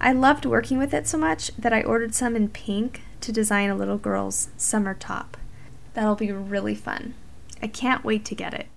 I 0.00 0.12
loved 0.12 0.46
working 0.46 0.78
with 0.78 0.94
it 0.94 1.08
so 1.08 1.18
much 1.18 1.50
that 1.56 1.72
I 1.72 1.82
ordered 1.82 2.14
some 2.14 2.36
in 2.36 2.48
pink 2.48 3.02
to 3.20 3.32
design 3.32 3.68
a 3.68 3.74
little 3.74 3.98
girl's 3.98 4.48
summer 4.56 4.94
top. 4.94 5.36
That'll 5.94 6.14
be 6.14 6.30
really 6.30 6.76
fun. 6.76 7.14
I 7.60 7.66
can't 7.66 8.04
wait 8.04 8.24
to 8.26 8.36
get 8.36 8.54
it. 8.54 8.68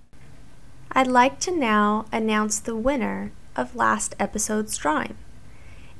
I'd 0.90 1.06
like 1.06 1.38
to 1.40 1.56
now 1.56 2.06
announce 2.10 2.58
the 2.58 2.74
winner 2.74 3.30
of 3.54 3.76
last 3.76 4.16
episode's 4.18 4.76
drawing. 4.76 5.14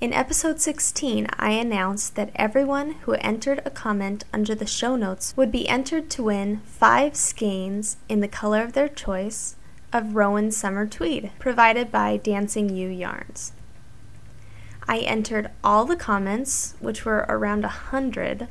In 0.00 0.12
episode 0.12 0.60
16, 0.60 1.28
I 1.38 1.52
announced 1.52 2.16
that 2.16 2.32
everyone 2.34 2.92
who 3.02 3.12
entered 3.12 3.62
a 3.64 3.70
comment 3.70 4.24
under 4.32 4.56
the 4.56 4.66
show 4.66 4.96
notes 4.96 5.32
would 5.36 5.52
be 5.52 5.68
entered 5.68 6.10
to 6.10 6.24
win 6.24 6.60
five 6.64 7.14
skeins 7.14 7.96
in 8.08 8.18
the 8.18 8.26
color 8.26 8.62
of 8.62 8.72
their 8.72 8.88
choice 8.88 9.54
of 9.92 10.16
Rowan 10.16 10.50
Summer 10.50 10.86
Tweed, 10.88 11.30
provided 11.38 11.92
by 11.92 12.16
Dancing 12.16 12.74
You 12.74 12.88
Yarns. 12.88 13.52
I 14.88 14.98
entered 14.98 15.50
all 15.62 15.84
the 15.84 15.96
comments, 15.96 16.74
which 16.80 17.04
were 17.04 17.24
around 17.28 17.64
a 17.64 17.68
hundred, 17.68 18.48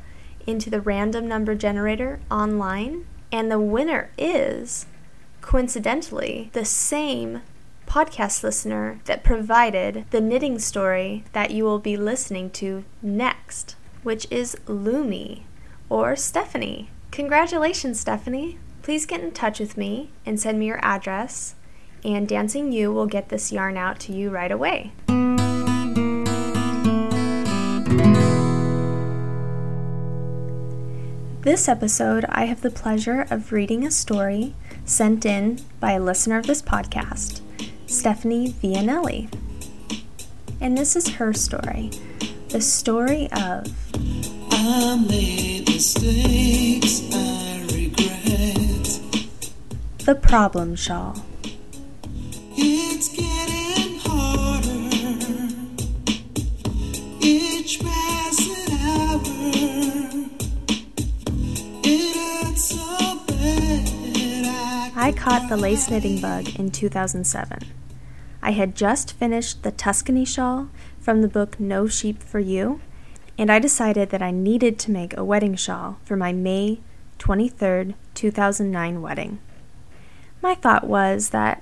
into 0.47 0.69
the 0.69 0.81
random 0.81 1.27
number 1.27 1.55
generator 1.55 2.19
online, 2.29 3.05
and 3.31 3.51
the 3.51 3.59
winner 3.59 4.11
is 4.17 4.85
coincidentally, 5.41 6.49
the 6.53 6.65
same 6.65 7.41
podcast 7.85 8.43
listener 8.43 9.01
that 9.05 9.23
provided 9.23 10.05
the 10.11 10.21
knitting 10.21 10.57
story 10.57 11.25
that 11.33 11.51
you 11.51 11.63
will 11.63 11.79
be 11.79 11.97
listening 11.97 12.49
to 12.49 12.85
next, 13.01 13.75
which 14.03 14.25
is 14.31 14.55
Lumi 14.65 15.41
or 15.89 16.15
Stephanie. 16.15 16.89
Congratulations, 17.11 17.99
Stephanie! 17.99 18.57
Please 18.81 19.05
get 19.05 19.21
in 19.21 19.31
touch 19.31 19.59
with 19.59 19.75
me 19.77 20.09
and 20.25 20.39
send 20.39 20.57
me 20.57 20.67
your 20.67 20.79
address, 20.83 21.55
and 22.03 22.27
Dancing 22.27 22.71
You 22.71 22.91
will 22.93 23.07
get 23.07 23.29
this 23.29 23.51
yarn 23.51 23.77
out 23.77 23.99
to 24.01 24.13
you 24.13 24.29
right 24.29 24.51
away. 24.51 24.93
This 31.41 31.67
episode, 31.67 32.23
I 32.29 32.45
have 32.45 32.61
the 32.61 32.69
pleasure 32.69 33.25
of 33.31 33.51
reading 33.51 33.83
a 33.83 33.89
story 33.89 34.53
sent 34.85 35.25
in 35.25 35.59
by 35.79 35.93
a 35.93 35.99
listener 35.99 36.37
of 36.37 36.45
this 36.45 36.61
podcast, 36.61 37.41
Stephanie 37.87 38.53
Vianelli. 38.61 39.27
And 40.59 40.77
this 40.77 40.95
is 40.95 41.15
her 41.15 41.33
story 41.33 41.89
the 42.49 42.61
story 42.61 43.27
of 43.31 43.73
I 44.51 45.03
made 45.09 45.67
mistakes 45.67 47.01
I 47.11 47.65
regret. 47.73 48.99
The 50.05 50.13
Problem 50.21 50.75
Shawl. 50.75 51.25
Caught 65.21 65.47
the 65.49 65.55
lace 65.55 65.87
knitting 65.87 66.19
bug 66.19 66.49
in 66.55 66.71
2007. 66.71 67.59
I 68.41 68.53
had 68.53 68.75
just 68.75 69.13
finished 69.13 69.61
the 69.61 69.69
Tuscany 69.69 70.25
shawl 70.25 70.69
from 70.99 71.21
the 71.21 71.27
book 71.27 71.59
No 71.59 71.85
Sheep 71.85 72.23
for 72.23 72.39
You, 72.39 72.81
and 73.37 73.51
I 73.51 73.59
decided 73.59 74.09
that 74.09 74.23
I 74.23 74.31
needed 74.31 74.79
to 74.79 74.89
make 74.89 75.15
a 75.15 75.23
wedding 75.23 75.55
shawl 75.55 75.99
for 76.03 76.17
my 76.17 76.33
May 76.33 76.79
23, 77.19 77.93
2009 78.15 79.01
wedding. 79.03 79.37
My 80.41 80.55
thought 80.55 80.87
was 80.87 81.29
that 81.29 81.61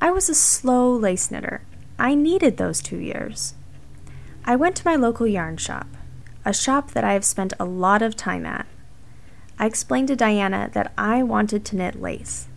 I 0.00 0.10
was 0.10 0.30
a 0.30 0.34
slow 0.34 0.90
lace 0.90 1.30
knitter. 1.30 1.60
I 1.98 2.14
needed 2.14 2.56
those 2.56 2.80
two 2.80 2.96
years. 2.96 3.52
I 4.46 4.56
went 4.56 4.76
to 4.76 4.88
my 4.88 4.96
local 4.96 5.26
yarn 5.26 5.58
shop, 5.58 5.88
a 6.42 6.54
shop 6.54 6.92
that 6.92 7.04
I 7.04 7.12
have 7.12 7.26
spent 7.26 7.52
a 7.60 7.66
lot 7.66 8.00
of 8.00 8.16
time 8.16 8.46
at. 8.46 8.64
I 9.58 9.66
explained 9.66 10.08
to 10.08 10.16
Diana 10.16 10.70
that 10.72 10.94
I 10.96 11.22
wanted 11.22 11.66
to 11.66 11.76
knit 11.76 12.00
lace 12.00 12.48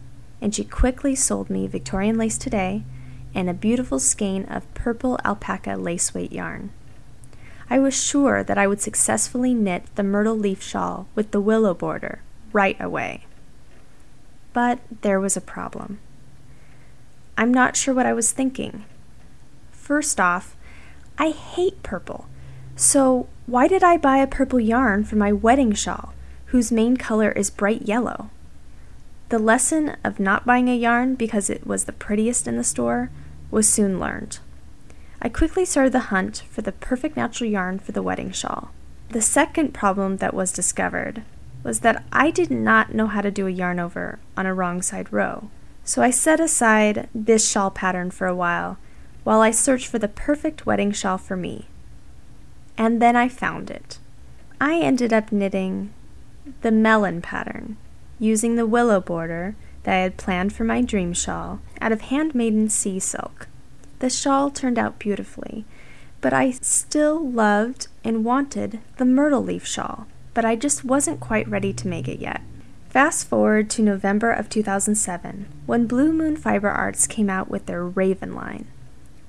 and 0.42 0.54
she 0.54 0.64
quickly 0.64 1.16
sold 1.16 1.50
me 1.50 1.68
Victorian 1.68 2.18
Lace 2.18 2.38
Today 2.38 2.84
and 3.34 3.50
a 3.50 3.54
beautiful 3.54 4.00
skein 4.00 4.46
of 4.46 4.72
purple 4.74 5.20
alpaca 5.24 5.76
lace 5.76 6.14
weight 6.14 6.32
yarn. 6.32 6.72
I 7.70 7.80
was 7.80 8.02
sure 8.02 8.44
that 8.44 8.58
I 8.58 8.68
would 8.68 8.82
successfully 8.82 9.54
knit 9.54 9.84
the 9.96 10.04
myrtle 10.04 10.38
leaf 10.38 10.64
shawl 10.64 11.08
with 11.16 11.32
the 11.32 11.42
willow 11.42 11.74
border 11.74 12.22
right 12.54 12.80
away. 12.80 13.26
But 14.54 14.80
there 15.02 15.20
was 15.20 15.36
a 15.36 15.42
problem. 15.42 16.00
I'm 17.38 17.54
not 17.54 17.76
sure 17.76 17.94
what 17.94 18.06
I 18.06 18.14
was 18.14 18.32
thinking. 18.32 18.86
First 19.72 20.20
off, 20.20 20.56
I 21.18 21.30
hate 21.30 21.84
purple. 21.84 22.28
So, 22.76 23.28
why 23.46 23.68
did 23.68 23.84
I 23.84 23.98
buy 23.98 24.18
a 24.18 24.28
purple 24.28 24.60
yarn 24.60 25.04
for 25.04 25.16
my 25.16 25.32
wedding 25.32 25.74
shawl, 25.74 26.14
whose 26.48 26.72
main 26.72 26.98
color 26.98 27.32
is 27.32 27.50
bright 27.50 27.84
yellow? 27.84 28.30
The 29.30 29.40
lesson 29.40 29.98
of 30.06 30.22
not 30.22 30.46
buying 30.46 30.70
a 30.70 30.76
yarn 30.76 31.16
because 31.16 31.50
it 31.50 31.68
was 31.68 31.84
the 31.84 31.92
prettiest 31.92 32.48
in 32.48 32.56
the 32.56 32.64
store 32.64 33.12
was 33.52 33.68
soon 33.68 34.00
learned. 34.00 34.40
I 35.22 35.28
quickly 35.28 35.66
started 35.66 35.92
the 35.92 36.12
hunt 36.12 36.44
for 36.50 36.62
the 36.62 36.72
perfect 36.72 37.18
natural 37.18 37.50
yarn 37.50 37.80
for 37.80 37.92
the 37.92 38.02
wedding 38.02 38.32
shawl. 38.32 38.72
The 39.10 39.22
second 39.22 39.74
problem 39.74 40.18
that 40.18 40.34
was 40.34 40.54
discovered 40.54 41.24
was 41.62 41.82
that 41.82 42.06
I 42.12 42.32
did 42.32 42.50
not 42.50 42.94
know 42.94 43.08
how 43.08 43.20
to 43.20 43.32
do 43.32 43.48
a 43.48 43.52
yarn 43.52 43.80
over 43.80 44.20
on 44.38 44.46
a 44.46 44.54
wrong 44.54 44.82
side 44.82 45.12
row. 45.12 45.50
So 45.84 46.02
I 46.02 46.10
set 46.10 46.40
aside 46.40 47.10
this 47.14 47.50
shawl 47.50 47.72
pattern 47.72 48.12
for 48.12 48.28
a 48.28 48.36
while 48.36 48.78
while 49.26 49.42
I 49.42 49.52
searched 49.52 49.88
for 49.88 50.00
the 50.00 50.08
perfect 50.08 50.66
wedding 50.66 50.94
shawl 50.94 51.18
for 51.18 51.36
me. 51.36 51.68
And 52.78 53.02
then 53.02 53.18
I 53.18 53.28
found 53.28 53.70
it. 53.70 54.00
I 54.62 54.80
ended 54.80 55.12
up 55.12 55.34
knitting 55.34 55.94
the 56.62 56.72
melon 56.72 57.22
pattern 57.22 57.76
using 58.20 58.56
the 58.56 58.66
willow 58.66 59.00
border 59.00 59.56
that 59.84 59.94
I 59.94 60.00
had 60.00 60.18
planned 60.18 60.54
for 60.54 60.64
my 60.64 60.82
dream 60.82 61.14
shawl 61.14 61.60
out 61.80 61.92
of 61.92 62.02
handmaiden 62.02 62.70
sea 62.70 63.00
silk. 63.00 63.48
The 64.00 64.10
shawl 64.10 64.52
turned 64.52 64.78
out 64.78 65.00
beautifully, 65.00 65.66
but 66.22 66.34
I 66.34 66.52
still 66.52 67.30
loved 67.30 67.88
and 68.04 68.26
wanted 68.26 68.80
the 68.98 69.06
myrtle 69.06 69.44
leaf 69.44 69.66
shawl, 69.66 70.08
but 70.34 70.46
I 70.46 70.56
just 70.56 70.84
wasn't 70.84 71.20
quite 71.20 71.48
ready 71.48 71.74
to 71.74 71.88
make 71.88 72.08
it 72.08 72.20
yet. 72.20 72.42
Fast 72.90 73.28
forward 73.28 73.70
to 73.72 73.82
November 73.82 74.32
of 74.32 74.50
2007, 74.50 75.48
when 75.66 75.88
Blue 75.88 76.12
Moon 76.12 76.36
Fiber 76.36 76.70
Arts 76.70 77.06
came 77.06 77.30
out 77.30 77.50
with 77.50 77.66
their 77.66 77.86
Raven 77.86 78.34
line. 78.34 78.68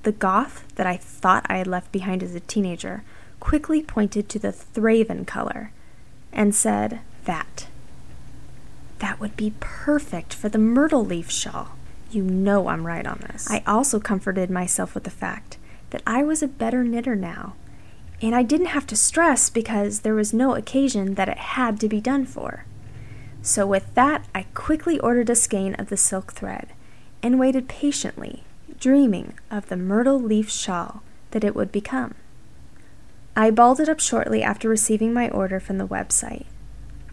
The 0.03 0.11
goth 0.11 0.65
that 0.75 0.87
I 0.87 0.97
thought 0.97 1.45
I 1.49 1.57
had 1.57 1.67
left 1.67 1.91
behind 1.91 2.23
as 2.23 2.35
a 2.35 2.39
teenager 2.39 3.03
quickly 3.39 3.81
pointed 3.81 4.29
to 4.29 4.39
the 4.39 4.51
Thraven 4.51 5.25
color 5.25 5.71
and 6.31 6.55
said, 6.55 6.99
That. 7.25 7.67
That 8.99 9.19
would 9.19 9.35
be 9.35 9.53
perfect 9.59 10.33
for 10.33 10.49
the 10.49 10.57
myrtle 10.57 11.05
leaf 11.05 11.31
shawl. 11.31 11.69
You 12.11 12.23
know 12.23 12.67
I'm 12.67 12.87
right 12.87 13.05
on 13.05 13.19
this. 13.29 13.49
I 13.49 13.63
also 13.67 13.99
comforted 13.99 14.49
myself 14.49 14.93
with 14.93 15.03
the 15.03 15.09
fact 15.09 15.57
that 15.89 16.01
I 16.05 16.23
was 16.23 16.43
a 16.43 16.47
better 16.47 16.83
knitter 16.83 17.15
now, 17.15 17.55
and 18.21 18.35
I 18.35 18.43
didn't 18.43 18.67
have 18.67 18.87
to 18.87 18.95
stress 18.95 19.49
because 19.49 20.01
there 20.01 20.15
was 20.15 20.33
no 20.33 20.55
occasion 20.55 21.15
that 21.15 21.29
it 21.29 21.37
had 21.37 21.79
to 21.79 21.89
be 21.89 22.01
done 22.01 22.25
for. 22.25 22.65
So, 23.41 23.65
with 23.65 23.93
that, 23.95 24.25
I 24.35 24.43
quickly 24.53 24.99
ordered 24.99 25.29
a 25.29 25.35
skein 25.35 25.75
of 25.75 25.89
the 25.89 25.97
silk 25.97 26.33
thread 26.33 26.69
and 27.23 27.39
waited 27.39 27.69
patiently, 27.69 28.43
dreaming 28.79 29.33
of 29.49 29.69
the 29.69 29.77
myrtle 29.77 30.19
leaf 30.19 30.49
shawl 30.49 31.03
that 31.31 31.43
it 31.43 31.55
would 31.55 31.71
become. 31.71 32.15
I 33.35 33.51
balled 33.51 33.79
it 33.79 33.87
up 33.87 33.99
shortly 33.99 34.43
after 34.43 34.67
receiving 34.67 35.13
my 35.13 35.29
order 35.29 35.59
from 35.59 35.77
the 35.77 35.87
website. 35.87 36.45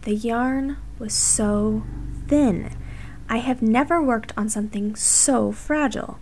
The 0.07 0.15
yarn 0.15 0.77
was 0.99 1.13
so 1.13 1.83
thin. 2.29 2.71
I 3.27 3.39
have 3.39 3.61
never 3.61 4.01
worked 4.01 4.31
on 4.37 4.47
something 4.47 4.95
so 4.95 5.51
fragile. 5.51 6.17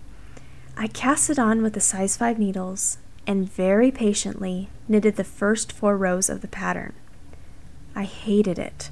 I 0.75 0.87
cast 0.87 1.29
it 1.29 1.37
on 1.37 1.61
with 1.61 1.73
the 1.73 1.79
size 1.79 2.17
5 2.17 2.39
needles 2.39 2.97
and 3.27 3.47
very 3.47 3.91
patiently 3.91 4.69
knitted 4.87 5.17
the 5.17 5.23
first 5.23 5.71
four 5.71 5.97
rows 5.97 6.31
of 6.31 6.41
the 6.41 6.47
pattern. 6.47 6.93
I 7.95 8.05
hated 8.05 8.57
it. 8.57 8.89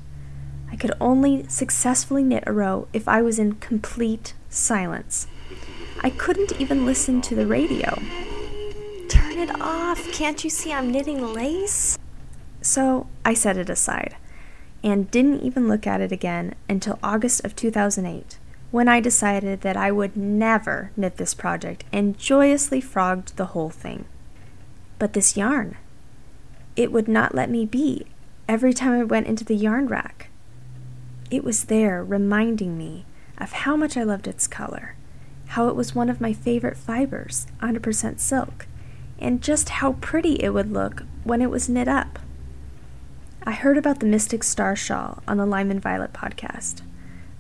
I 0.72 0.76
could 0.76 0.92
only 1.02 1.48
successfully 1.48 2.22
knit 2.22 2.44
a 2.46 2.54
row 2.54 2.88
if 2.94 3.08
I 3.08 3.24
was 3.24 3.40
in 3.40 3.54
complete 3.54 4.36
silence. 4.48 5.26
I 6.02 6.12
couldn't 6.12 6.62
even 6.62 6.86
listen 6.86 7.20
to 7.22 7.34
the 7.34 7.48
radio. 7.48 8.00
Turn 9.10 9.40
it 9.40 9.60
off! 9.60 10.12
Can't 10.12 10.44
you 10.44 10.52
see 10.52 10.72
I'm 10.72 10.92
knitting 10.92 11.34
lace? 11.34 11.98
So 12.62 13.08
I 13.26 13.34
set 13.34 13.58
it 13.58 13.72
aside 13.72 14.18
and 14.84 15.10
didn't 15.10 15.42
even 15.42 15.68
look 15.68 15.88
at 15.88 16.02
it 16.02 16.12
again 16.12 16.56
until 16.68 17.00
August 17.02 17.46
of 17.46 17.56
2008, 17.56 18.38
when 18.72 18.88
I 18.88 19.00
decided 19.00 19.62
that 19.62 19.78
I 19.78 19.92
would 19.92 20.18
never 20.18 20.92
knit 20.98 21.18
this 21.18 21.34
project 21.34 21.84
and 21.94 22.18
joyously 22.18 22.82
frogged 22.82 23.38
the 23.38 23.48
whole 23.48 23.70
thing. 23.70 24.06
But 25.00 25.14
this 25.14 25.38
yarn, 25.38 25.78
it 26.76 26.92
would 26.92 27.08
not 27.08 27.36
let 27.36 27.50
me 27.50 27.66
be 27.66 28.08
every 28.48 28.74
time 28.74 28.94
I 29.00 29.04
went 29.04 29.28
into 29.28 29.46
the 29.46 29.56
yarn 29.56 29.88
rack. 29.88 30.30
It 31.32 31.44
was 31.44 31.66
there 31.66 32.04
reminding 32.04 32.78
me 32.78 33.06
of 33.38 33.52
how 33.52 33.76
much 33.76 33.96
I 33.96 34.04
loved 34.04 34.28
its 34.28 34.48
color, 34.48 34.96
how 35.48 35.68
it 35.68 35.76
was 35.76 35.96
one 35.96 36.10
of 36.10 36.22
my 36.22 36.34
favorite 36.34 36.78
fibers, 36.78 37.48
100% 37.62 38.20
silk, 38.20 38.68
and 39.20 39.42
just 39.42 39.70
how 39.70 39.94
pretty 39.94 40.34
it 40.44 40.50
would 40.50 40.72
look 40.72 41.04
when 41.24 41.42
it 41.42 41.50
was 41.50 41.70
knit 41.70 41.88
up. 41.88 42.20
I 43.46 43.52
heard 43.52 43.78
about 43.78 44.00
the 44.00 44.06
Mystic 44.06 44.42
Star 44.42 44.74
Shawl 44.74 45.22
on 45.28 45.36
the 45.38 45.46
Lime 45.46 45.70
and 45.70 45.82
Violet 45.82 46.14
podcast. 46.14 46.82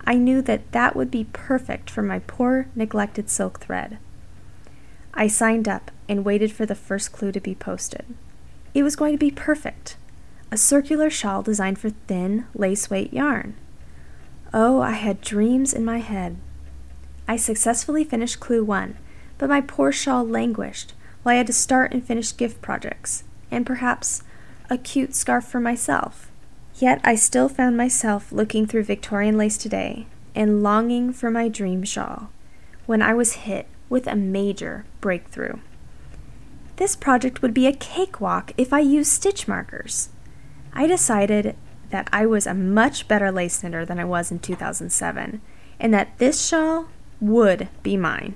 I 0.05 0.15
knew 0.15 0.41
that 0.41 0.71
that 0.73 0.97
would 0.97 1.09
be 1.09 1.27
perfect 1.31 1.89
for 1.89 2.01
my 2.01 2.19
poor, 2.19 2.67
neglected 2.75 3.29
silk 3.29 3.61
thread. 3.61 3.97
I 5.13 5.27
signed 5.27 5.69
up 5.69 5.91
and 6.09 6.25
waited 6.25 6.51
for 6.51 6.65
the 6.65 6.75
first 6.75 7.13
clue 7.13 7.31
to 7.31 7.39
be 7.39 7.55
posted. 7.55 8.05
It 8.73 8.83
was 8.83 8.97
going 8.97 9.13
to 9.13 9.17
be 9.17 9.31
perfect 9.31 9.95
a 10.51 10.57
circular 10.57 11.09
shawl 11.09 11.41
designed 11.41 11.79
for 11.79 11.89
thin, 11.89 12.45
lace 12.53 12.87
weight 12.87 13.11
yarn. 13.11 13.55
Oh, 14.53 14.81
I 14.81 14.91
had 14.91 15.19
dreams 15.19 15.73
in 15.73 15.83
my 15.83 15.97
head. 15.97 16.37
I 17.27 17.37
successfully 17.37 18.03
finished 18.03 18.39
clue 18.39 18.63
one, 18.63 18.97
but 19.39 19.49
my 19.49 19.61
poor 19.61 19.91
shawl 19.91 20.23
languished 20.23 20.93
while 21.23 21.33
I 21.33 21.37
had 21.37 21.47
to 21.47 21.53
start 21.53 21.91
and 21.91 22.05
finish 22.05 22.37
gift 22.37 22.61
projects, 22.61 23.23
and 23.49 23.65
perhaps 23.65 24.21
a 24.69 24.77
cute 24.77 25.15
scarf 25.15 25.45
for 25.45 25.59
myself. 25.59 26.31
Yet 26.75 26.99
I 27.03 27.15
still 27.15 27.49
found 27.49 27.77
myself 27.77 28.31
looking 28.31 28.65
through 28.65 28.83
Victorian 28.83 29.37
lace 29.37 29.57
today 29.57 30.07
and 30.33 30.63
longing 30.63 31.13
for 31.13 31.29
my 31.29 31.47
dream 31.47 31.83
shawl 31.83 32.29
when 32.85 33.01
I 33.01 33.13
was 33.13 33.33
hit 33.33 33.67
with 33.89 34.07
a 34.07 34.15
major 34.15 34.85
breakthrough. 34.99 35.59
This 36.77 36.95
project 36.95 37.41
would 37.41 37.53
be 37.53 37.67
a 37.67 37.73
cakewalk 37.73 38.51
if 38.57 38.73
I 38.73 38.79
used 38.79 39.11
stitch 39.11 39.47
markers. 39.47 40.09
I 40.73 40.87
decided 40.87 41.55
that 41.91 42.09
I 42.11 42.25
was 42.25 42.47
a 42.47 42.55
much 42.55 43.07
better 43.07 43.31
lace 43.31 43.61
knitter 43.61 43.85
than 43.85 43.99
I 43.99 44.05
was 44.05 44.31
in 44.31 44.39
2007 44.39 45.41
and 45.79 45.93
that 45.93 46.17
this 46.17 46.45
shawl 46.45 46.87
would 47.21 47.69
be 47.83 47.95
mine. 47.95 48.35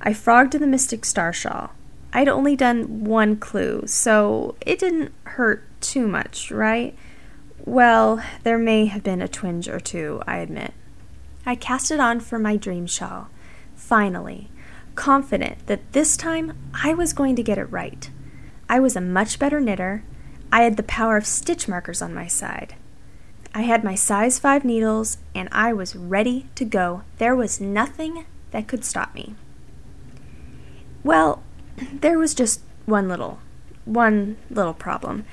I 0.00 0.14
frogged 0.14 0.58
the 0.58 0.66
Mystic 0.66 1.04
Star 1.04 1.32
shawl 1.32 1.72
I'd 2.12 2.28
only 2.28 2.56
done 2.56 3.04
one 3.04 3.36
clue, 3.36 3.82
so 3.86 4.56
it 4.60 4.78
didn't 4.78 5.12
hurt 5.24 5.64
too 5.80 6.08
much, 6.08 6.50
right? 6.50 6.96
Well, 7.64 8.22
there 8.42 8.58
may 8.58 8.86
have 8.86 9.02
been 9.02 9.22
a 9.22 9.28
twinge 9.28 9.68
or 9.68 9.78
two, 9.78 10.22
I 10.26 10.38
admit. 10.38 10.74
I 11.46 11.54
cast 11.54 11.90
it 11.90 12.00
on 12.00 12.20
for 12.20 12.38
my 12.38 12.56
dream 12.56 12.86
shawl, 12.86 13.28
finally, 13.74 14.50
confident 14.94 15.66
that 15.66 15.92
this 15.92 16.16
time 16.16 16.56
I 16.74 16.94
was 16.94 17.12
going 17.12 17.36
to 17.36 17.42
get 17.42 17.58
it 17.58 17.64
right. 17.64 18.10
I 18.68 18.80
was 18.80 18.96
a 18.96 19.00
much 19.00 19.38
better 19.38 19.60
knitter. 19.60 20.02
I 20.52 20.62
had 20.62 20.76
the 20.76 20.82
power 20.82 21.16
of 21.16 21.26
stitch 21.26 21.68
markers 21.68 22.02
on 22.02 22.12
my 22.12 22.26
side. 22.26 22.74
I 23.54 23.62
had 23.62 23.84
my 23.84 23.94
size 23.94 24.38
5 24.38 24.64
needles, 24.64 25.18
and 25.34 25.48
I 25.50 25.72
was 25.72 25.96
ready 25.96 26.46
to 26.54 26.64
go. 26.64 27.02
There 27.18 27.34
was 27.34 27.60
nothing 27.60 28.26
that 28.50 28.68
could 28.68 28.84
stop 28.84 29.14
me. 29.14 29.34
Well, 31.02 31.42
there 31.92 32.18
was 32.18 32.34
just 32.34 32.60
one 32.86 33.08
little, 33.08 33.38
one 33.84 34.36
little 34.50 34.74
problem. 34.74 35.24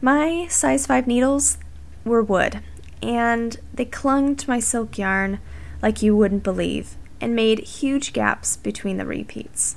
My 0.00 0.46
size 0.48 0.86
5 0.86 1.06
needles 1.06 1.58
were 2.04 2.22
wood, 2.22 2.60
and 3.02 3.56
they 3.72 3.84
clung 3.84 4.36
to 4.36 4.50
my 4.50 4.60
silk 4.60 4.98
yarn 4.98 5.40
like 5.82 6.02
you 6.02 6.16
wouldn't 6.16 6.42
believe, 6.42 6.96
and 7.20 7.34
made 7.34 7.60
huge 7.60 8.12
gaps 8.12 8.56
between 8.56 8.96
the 8.96 9.06
repeats. 9.06 9.76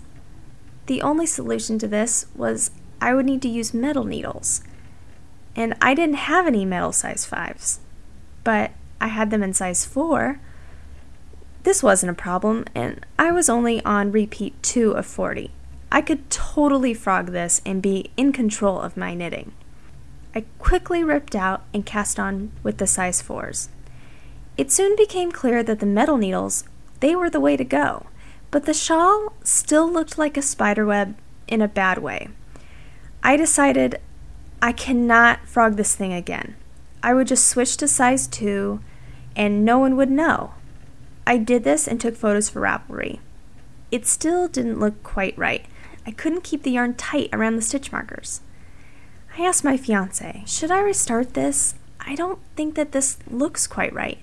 The 0.88 1.02
only 1.02 1.26
solution 1.26 1.80
to 1.80 1.88
this 1.88 2.26
was 2.36 2.72
I 3.02 3.14
would 3.14 3.26
need 3.26 3.42
to 3.44 3.50
use 3.50 3.74
metal 3.74 4.04
needles, 4.04 4.62
and 5.56 5.76
I 5.82 5.94
didn't 5.94 6.16
have 6.16 6.48
any 6.48 6.66
metal 6.66 6.92
size 6.92 7.26
5s, 7.30 7.80
but 8.44 8.72
I 9.00 9.08
had 9.08 9.30
them 9.32 9.44
in 9.44 9.54
size 9.54 9.86
4. 9.86 10.40
This 11.64 11.84
wasn't 11.84 12.12
a 12.12 12.16
problem, 12.16 12.66
and 12.74 13.06
I 13.20 13.32
was 13.32 13.50
only 13.50 13.84
on 13.84 14.12
repeat 14.12 14.62
2 14.64 14.92
of 14.92 15.06
40. 15.06 15.52
I 15.92 16.02
could 16.02 16.30
totally 16.30 16.94
frog 16.94 17.28
this 17.28 17.62
and 17.66 17.82
be 17.82 18.12
in 18.18 18.34
control 18.34 18.80
of 18.82 18.98
my 18.98 19.14
knitting. 19.14 19.54
I 20.36 20.46
quickly 20.60 21.04
ripped 21.04 21.36
out 21.36 21.64
and 21.74 21.86
cast 21.86 22.20
on 22.20 22.52
with 22.62 22.78
the 22.78 22.88
size 22.88 23.22
4s. 23.22 23.70
It 24.58 24.72
soon 24.72 24.96
became 24.96 25.32
clear 25.32 25.64
that 25.64 25.80
the 25.80 25.86
metal 25.86 26.18
needles, 26.18 26.64
they 27.00 27.16
were 27.16 27.30
the 27.30 27.40
way 27.40 27.56
to 27.56 27.64
go, 27.64 28.08
but 28.52 28.66
the 28.66 28.74
shawl 28.74 29.34
still 29.44 29.92
looked 29.92 30.18
like 30.18 30.36
a 30.36 30.42
spiderweb 30.42 31.16
in 31.48 31.62
a 31.62 31.68
bad 31.68 32.00
way. 32.00 32.30
I 33.24 33.38
decided 33.38 34.00
I 34.62 34.72
cannot 34.72 35.48
frog 35.48 35.76
this 35.76 35.96
thing 35.96 36.14
again. 36.14 36.56
I 37.02 37.14
would 37.14 37.28
just 37.28 37.48
switch 37.48 37.78
to 37.78 37.88
size 37.88 38.28
2 38.28 38.80
and 39.36 39.64
no 39.64 39.78
one 39.78 39.96
would 39.96 40.12
know. 40.12 40.54
I 41.26 41.38
did 41.38 41.64
this 41.64 41.88
and 41.88 42.02
took 42.02 42.16
photos 42.16 42.50
for 42.50 42.62
Ravelry. 42.62 43.20
It 43.92 44.06
still 44.06 44.48
didn't 44.48 44.80
look 44.80 45.04
quite 45.04 45.38
right. 45.38 45.66
I 46.08 46.12
couldn't 46.12 46.46
keep 46.46 46.64
the 46.64 46.72
yarn 46.72 46.94
tight 46.94 47.30
around 47.34 47.58
the 47.58 47.62
stitch 47.62 47.92
markers. 47.92 48.40
I 49.38 49.42
asked 49.42 49.66
my 49.66 49.76
fiance, 49.76 50.44
should 50.48 50.72
I 50.72 50.80
restart 50.80 51.34
this? 51.34 51.76
I 52.00 52.16
don't 52.16 52.40
think 52.56 52.76
that 52.76 52.94
this 52.94 53.18
looks 53.30 53.68
quite 53.68 53.94
right. 53.94 54.20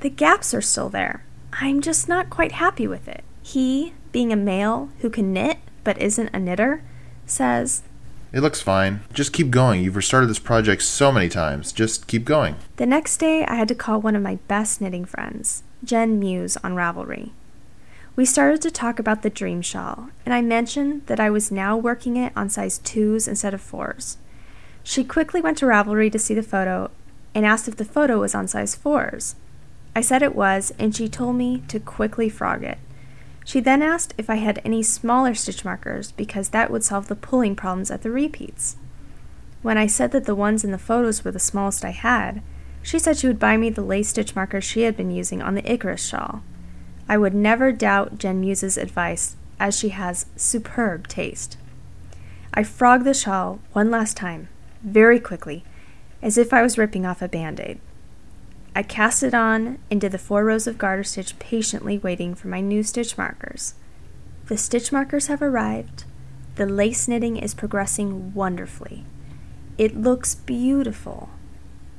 The 0.00 0.10
gaps 0.10 0.52
are 0.52 0.60
still 0.60 0.90
there. 0.90 1.24
I'm 1.54 1.80
just 1.80 2.08
not 2.10 2.28
quite 2.28 2.52
happy 2.52 2.86
with 2.86 3.08
it. 3.08 3.24
He, 3.42 3.94
being 4.12 4.32
a 4.32 4.36
male 4.36 4.90
who 5.00 5.08
can 5.08 5.32
knit 5.32 5.58
but 5.82 6.00
isn't 6.00 6.28
a 6.34 6.38
knitter, 6.38 6.82
says, 7.24 7.82
It 8.32 8.40
looks 8.40 8.60
fine. 8.60 9.00
Just 9.12 9.32
keep 9.32 9.50
going. 9.50 9.82
You've 9.82 9.96
restarted 9.96 10.28
this 10.28 10.38
project 10.38 10.82
so 10.82 11.10
many 11.10 11.30
times. 11.30 11.72
Just 11.72 12.06
keep 12.06 12.26
going. 12.26 12.56
The 12.76 12.86
next 12.86 13.16
day, 13.16 13.46
I 13.46 13.54
had 13.54 13.68
to 13.68 13.74
call 13.74 14.00
one 14.00 14.14
of 14.14 14.22
my 14.22 14.36
best 14.46 14.80
knitting 14.80 15.06
friends, 15.06 15.62
Jen 15.82 16.18
Muse, 16.18 16.58
on 16.58 16.74
Ravelry. 16.74 17.30
We 18.16 18.24
started 18.24 18.62
to 18.62 18.70
talk 18.70 19.00
about 19.00 19.22
the 19.22 19.30
dream 19.30 19.60
shawl, 19.60 20.10
and 20.24 20.32
I 20.32 20.40
mentioned 20.40 21.04
that 21.06 21.18
I 21.18 21.30
was 21.30 21.50
now 21.50 21.76
working 21.76 22.16
it 22.16 22.32
on 22.36 22.48
size 22.48 22.78
2s 22.78 23.26
instead 23.26 23.52
of 23.52 23.60
4s. 23.60 24.18
She 24.84 25.02
quickly 25.02 25.40
went 25.40 25.58
to 25.58 25.66
Ravelry 25.66 26.12
to 26.12 26.18
see 26.20 26.32
the 26.32 26.42
photo 26.44 26.92
and 27.34 27.44
asked 27.44 27.66
if 27.66 27.74
the 27.74 27.84
photo 27.84 28.20
was 28.20 28.32
on 28.32 28.46
size 28.46 28.76
4s. 28.76 29.34
I 29.96 30.00
said 30.00 30.22
it 30.22 30.36
was, 30.36 30.72
and 30.78 30.94
she 30.94 31.08
told 31.08 31.34
me 31.34 31.64
to 31.66 31.80
quickly 31.80 32.28
frog 32.28 32.62
it. 32.62 32.78
She 33.44 33.58
then 33.58 33.82
asked 33.82 34.14
if 34.16 34.30
I 34.30 34.36
had 34.36 34.62
any 34.64 34.84
smaller 34.84 35.34
stitch 35.34 35.64
markers 35.64 36.12
because 36.12 36.50
that 36.50 36.70
would 36.70 36.84
solve 36.84 37.08
the 37.08 37.16
pulling 37.16 37.56
problems 37.56 37.90
at 37.90 38.02
the 38.02 38.12
repeats. 38.12 38.76
When 39.62 39.76
I 39.76 39.88
said 39.88 40.12
that 40.12 40.24
the 40.24 40.36
ones 40.36 40.62
in 40.62 40.70
the 40.70 40.78
photos 40.78 41.24
were 41.24 41.32
the 41.32 41.40
smallest 41.40 41.84
I 41.84 41.90
had, 41.90 42.42
she 42.80 43.00
said 43.00 43.16
she 43.16 43.26
would 43.26 43.40
buy 43.40 43.56
me 43.56 43.70
the 43.70 43.82
lace 43.82 44.10
stitch 44.10 44.36
markers 44.36 44.62
she 44.62 44.82
had 44.82 44.96
been 44.96 45.10
using 45.10 45.42
on 45.42 45.56
the 45.56 45.68
Icarus 45.68 46.06
shawl. 46.06 46.42
I 47.08 47.18
would 47.18 47.34
never 47.34 47.72
doubt 47.72 48.18
Jen 48.18 48.40
Muse's 48.40 48.78
advice, 48.78 49.36
as 49.60 49.78
she 49.78 49.90
has 49.90 50.26
superb 50.36 51.06
taste. 51.08 51.56
I 52.52 52.62
frogged 52.62 53.04
the 53.04 53.14
shawl 53.14 53.60
one 53.72 53.90
last 53.90 54.16
time, 54.16 54.48
very 54.82 55.20
quickly, 55.20 55.64
as 56.22 56.38
if 56.38 56.52
I 56.52 56.62
was 56.62 56.78
ripping 56.78 57.04
off 57.04 57.20
a 57.20 57.28
band 57.28 57.60
aid. 57.60 57.78
I 58.74 58.82
cast 58.82 59.22
it 59.22 59.34
on 59.34 59.78
and 59.90 60.00
did 60.00 60.12
the 60.12 60.18
four 60.18 60.44
rows 60.44 60.66
of 60.66 60.78
garter 60.78 61.04
stitch 61.04 61.38
patiently 61.38 61.98
waiting 61.98 62.34
for 62.34 62.48
my 62.48 62.60
new 62.60 62.82
stitch 62.82 63.16
markers. 63.16 63.74
The 64.46 64.56
stitch 64.56 64.90
markers 64.90 65.28
have 65.28 65.42
arrived. 65.42 66.04
The 66.56 66.66
lace 66.66 67.06
knitting 67.06 67.36
is 67.36 67.54
progressing 67.54 68.34
wonderfully. 68.34 69.04
It 69.78 69.96
looks 69.96 70.34
beautiful. 70.34 71.30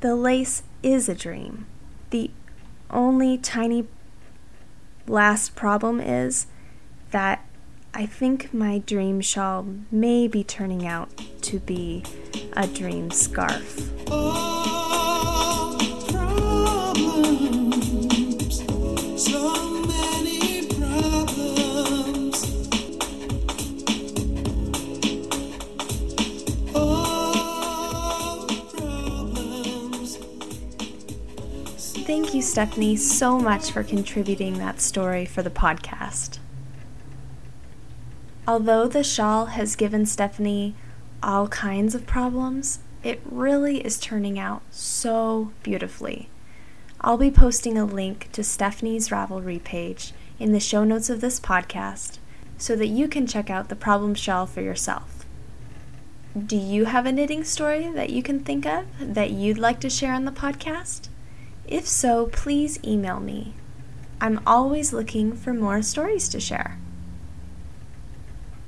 The 0.01 0.15
lace 0.15 0.63
is 0.83 1.07
a 1.07 1.15
dream. 1.15 1.65
The 2.09 2.31
only 2.89 3.37
tiny 3.37 3.87
last 5.07 5.55
problem 5.55 5.99
is 5.99 6.47
that 7.11 7.45
I 7.93 8.05
think 8.05 8.53
my 8.53 8.79
dream 8.79 9.21
shawl 9.21 9.65
may 9.91 10.27
be 10.27 10.43
turning 10.43 10.85
out 10.85 11.09
to 11.43 11.59
be 11.59 12.03
a 12.53 12.67
dream 12.67 13.11
scarf. 13.11 13.79
Stephanie, 32.45 32.95
so 32.95 33.39
much 33.39 33.71
for 33.71 33.84
contributing 33.84 34.60
that 34.60 34.79
story 34.79 35.25
for 35.25 35.41
the 35.41 35.49
podcast. 35.49 36.38
Although 38.47 38.88
the 38.88 39.03
shawl 39.03 39.47
has 39.47 39.75
given 39.75 40.05
Stephanie 40.05 40.75
all 41.23 41.47
kinds 41.47 41.95
of 41.95 42.05
problems, 42.05 42.79
it 43.03 43.19
really 43.25 43.84
is 43.84 43.99
turning 43.99 44.38
out 44.38 44.62
so 44.69 45.51
beautifully. 45.63 46.29
I'll 47.01 47.17
be 47.17 47.31
posting 47.31 47.79
a 47.79 47.84
link 47.84 48.31
to 48.34 48.43
Stephanie's 48.43 49.10
Ravelry 49.10 49.62
page 49.62 50.13
in 50.38 50.51
the 50.51 50.60
show 50.60 50.84
notes 50.84 51.10
of 51.10 51.21
this 51.21 51.39
podcast 51.39 52.19
so 52.60 52.75
that 52.75 52.88
you 52.88 53.08
can 53.08 53.25
check 53.25 53.49
out 53.49 53.69
the 53.69 53.75
problem 53.75 54.13
shawl 54.13 54.45
for 54.45 54.62
yourself. 54.62 55.25
Do 56.38 56.55
you 56.55 56.86
have 56.86 57.08
a 57.08 57.12
knitting 57.12 57.43
story 57.43 57.89
that 57.89 58.12
you 58.12 58.21
can 58.21 58.41
think 58.41 58.67
of 58.67 58.86
that 58.99 59.31
you'd 59.31 59.58
like 59.58 59.79
to 59.79 59.89
share 59.89 60.13
on 60.13 60.25
the 60.25 60.31
podcast? 60.31 61.10
If 61.67 61.88
so, 61.88 62.28
please 62.28 62.80
email 62.84 63.19
me. 63.19 63.56
I'm 64.21 64.39
always 64.45 64.93
looking 64.93 65.36
for 65.36 65.54
more 65.54 65.82
stories 65.82 66.30
to 66.30 66.39
share. 66.39 66.80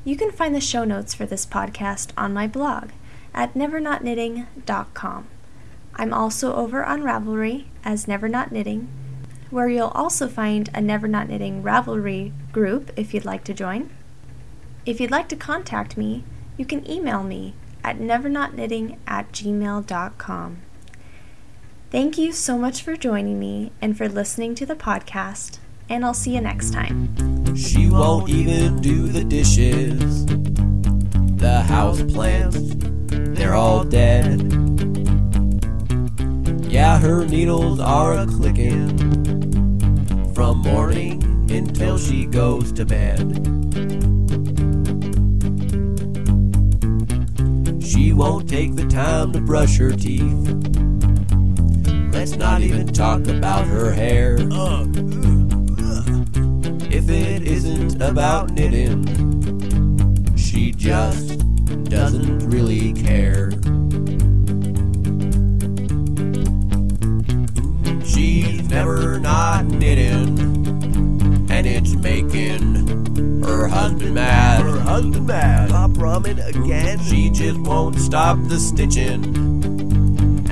You 0.03 0.15
can 0.15 0.31
find 0.31 0.55
the 0.55 0.61
show 0.61 0.83
notes 0.83 1.13
for 1.13 1.25
this 1.25 1.45
podcast 1.45 2.11
on 2.17 2.33
my 2.33 2.47
blog 2.47 2.89
at 3.33 3.53
nevernotknitting.com. 3.53 5.27
I'm 5.95 6.13
also 6.13 6.55
over 6.55 6.83
on 6.85 7.01
Ravelry 7.01 7.65
as 7.83 8.07
Never 8.07 8.29
Not 8.29 8.51
Knitting, 8.51 8.87
where 9.49 9.67
you'll 9.67 9.87
also 9.87 10.27
find 10.27 10.69
a 10.73 10.81
Never 10.81 11.07
Not 11.07 11.27
Knitting 11.27 11.63
Ravelry 11.63 12.31
group 12.51 12.91
if 12.95 13.13
you'd 13.13 13.25
like 13.25 13.43
to 13.45 13.53
join. 13.53 13.89
If 14.85 15.01
you'd 15.01 15.11
like 15.11 15.27
to 15.29 15.35
contact 15.35 15.97
me, 15.97 16.23
you 16.57 16.65
can 16.65 16.89
email 16.89 17.23
me 17.23 17.53
at 17.83 17.97
nevernotknitting 17.97 18.97
at 19.07 19.31
gmail.com. 19.31 20.61
Thank 21.89 22.17
you 22.17 22.33
so 22.33 22.57
much 22.57 22.81
for 22.81 22.97
joining 22.97 23.39
me 23.39 23.71
and 23.81 23.97
for 23.97 24.09
listening 24.09 24.55
to 24.55 24.65
the 24.65 24.75
podcast, 24.75 25.59
and 25.87 26.03
I'll 26.03 26.13
see 26.13 26.35
you 26.35 26.41
next 26.41 26.73
time. 26.73 27.55
She 27.55 27.89
won't 27.89 28.27
even 28.27 28.81
do 28.81 29.07
the 29.07 29.23
dishes. 29.23 30.25
The 31.37 31.61
house 31.61 32.01
plants, 32.01 32.59
they're 33.07 33.53
all 33.55 33.85
dead. 33.85 34.41
Yeah, 36.69 36.99
her 36.99 37.25
needles 37.25 37.79
are 37.79 38.19
a 38.19 38.27
clicking 38.27 38.97
from 40.33 40.57
morning 40.57 41.23
until 41.49 41.97
she 41.97 42.25
goes 42.25 42.73
to 42.73 42.85
bed. 42.85 43.21
She 47.81 48.11
won't 48.11 48.49
take 48.49 48.75
the 48.75 48.87
time 48.89 49.31
to 49.31 49.39
brush 49.39 49.77
her 49.77 49.91
teeth. 49.91 50.86
Let's 52.17 52.35
not 52.35 52.61
even 52.61 52.87
talk 52.87 53.27
about 53.27 53.67
her 53.67 53.91
hair. 53.91 54.37
If 56.89 57.09
it 57.11 57.43
isn't 57.43 58.01
about 58.01 58.49
knitting, 58.49 59.05
she 60.35 60.71
just 60.71 61.37
doesn't 61.83 62.39
really 62.49 62.93
care. 62.93 63.51
She's 68.03 68.67
never 68.67 69.19
not 69.19 69.65
knitting, 69.65 70.39
and 71.51 71.67
it's 71.67 71.93
making 71.93 73.43
her 73.43 73.67
husband 73.67 74.15
mad. 74.15 74.63
Her 74.63 74.79
husband 74.79 75.27
mad. 75.27 75.69
Pop 75.69 75.91
ramen 75.91 76.43
again. 76.47 76.99
She 77.03 77.29
just 77.29 77.59
won't 77.59 77.99
stop 77.99 78.39
the 78.47 78.57
stitching, 78.57 79.56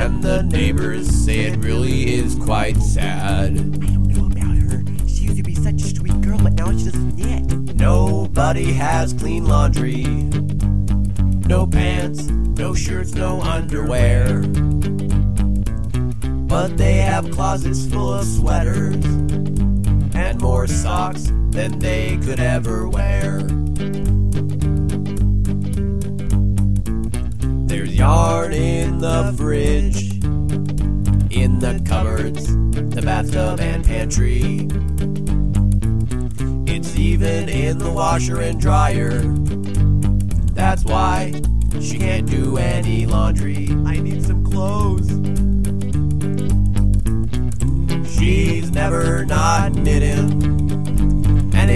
and 0.05 0.21
the 0.21 0.43
neighbors 0.43 1.09
say 1.09 1.45
it 1.45 1.57
really 1.63 2.13
is 2.13 2.35
quite 2.35 2.77
sad. 2.77 3.45
I 3.45 3.57
don't 3.57 4.07
know 4.07 4.27
about 4.27 4.55
her. 4.55 4.83
She 5.07 5.23
used 5.23 5.37
to 5.37 5.43
be 5.43 5.55
such 5.55 5.81
a 5.81 5.95
sweet 5.95 6.21
girl, 6.21 6.37
but 6.37 6.53
now 6.53 6.67
she 6.77 6.85
doesn't 6.85 7.15
knit. 7.15 7.75
Nobody 7.75 8.71
has 8.73 9.13
clean 9.13 9.45
laundry. 9.45 10.03
No 11.47 11.65
pants, 11.65 12.27
no 12.27 12.75
shirts, 12.75 13.15
no 13.15 13.41
underwear. 13.41 14.43
But 16.45 16.77
they 16.77 16.97
have 16.97 17.31
closets 17.31 17.87
full 17.87 18.13
of 18.13 18.25
sweaters 18.25 19.03
and 20.13 20.39
more 20.39 20.67
socks 20.67 21.31
than 21.49 21.79
they 21.79 22.17
could 22.17 22.39
ever 22.39 22.87
wear. 22.87 23.39
Yarn 28.05 28.53
in 28.53 28.99
the 28.99 29.33
fridge, 29.35 30.13
in 31.35 31.57
the 31.57 31.81
cupboards, 31.87 32.45
the 32.93 33.01
bathtub, 33.01 33.59
and 33.59 33.83
pantry. 33.83 34.67
It's 36.71 36.95
even 36.95 37.49
in 37.49 37.79
the 37.79 37.89
washer 37.89 38.41
and 38.41 38.61
dryer. 38.61 39.23
That's 40.53 40.85
why 40.85 41.33
she 41.81 41.97
can't 41.97 42.29
do 42.29 42.57
any 42.57 43.07
laundry. 43.07 43.69
I 43.87 43.97
need 43.97 44.23
some 44.23 44.45
clothes. 44.45 45.09
She's 48.15 48.69
never 48.69 49.25
not 49.25 49.73
knitting, 49.73 50.64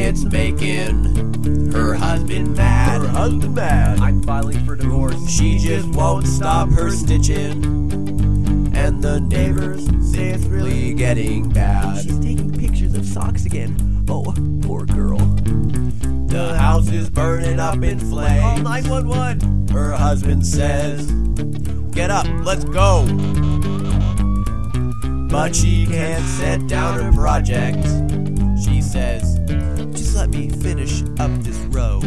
and 0.10 0.17
it's 0.17 0.26
making 0.26 1.72
her 1.72 1.93
husband 1.93 2.56
mad. 2.56 3.02
Her 3.02 3.08
husband 3.08 3.56
mad. 3.56 4.00
I'm 4.00 4.24
filing 4.24 4.65
for 4.65 4.76
divorce. 4.76 5.30
She 5.30 5.60
just 5.60 5.88
won't 5.89 6.26
stop 6.26 6.69
her 6.72 6.89
stitching, 6.89 7.63
and 8.74 8.76
and 8.76 9.04
the 9.04 9.19
neighbors 9.19 9.86
say 10.12 10.30
it's 10.30 10.45
really 10.45 10.93
getting 10.93 11.50
bad. 11.50 12.04
She's 12.04 12.19
taking 12.19 12.52
pictures 12.52 12.95
of 12.95 13.06
socks 13.06 13.45
again. 13.45 14.06
Oh, 14.10 14.34
poor 14.63 14.86
girl. 14.86 15.19
The 16.28 16.56
house 16.58 16.89
is 16.89 17.10
burning 17.10 17.60
up 17.60 17.84
in 17.84 18.00
flames. 18.00 18.41
Call 18.41 18.58
flames. 18.58 18.86
911. 18.86 19.67
Her 19.67 19.91
husband 19.91 20.45
says, 20.45 21.12
Get 21.91 22.10
up, 22.10 22.26
let's 22.43 22.63
go. 22.63 23.06
But 25.30 25.56
she 25.56 25.86
can't 25.86 26.26
set 26.26 26.67
down 26.67 27.00
her 27.00 27.12
project. 27.12 27.84
She 28.63 28.82
says, 28.82 29.38
Just 29.38 29.38
let 29.38 29.38
me 30.39 30.49
finish 30.62 31.04
up 31.19 31.32
this 31.43 31.58
row. 31.75 31.99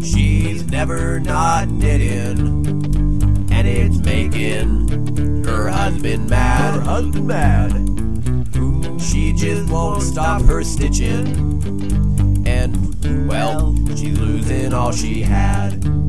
She's 0.00 0.64
never 0.70 1.18
not 1.20 1.68
knitting, 1.68 2.38
and 3.50 3.66
it's 3.66 3.98
making 3.98 5.44
her 5.44 5.68
husband 5.68 6.30
mad. 6.30 6.74
Her 6.74 6.80
husband 6.80 7.26
mad. 7.26 7.72
She 9.00 9.32
just 9.32 9.70
won't 9.70 10.02
stop 10.02 10.42
her 10.42 10.62
stitching, 10.62 12.46
and 12.46 13.28
well, 13.28 13.74
she's 13.96 14.18
losing 14.18 14.72
all 14.72 14.92
she 14.92 15.22
had. 15.22 16.03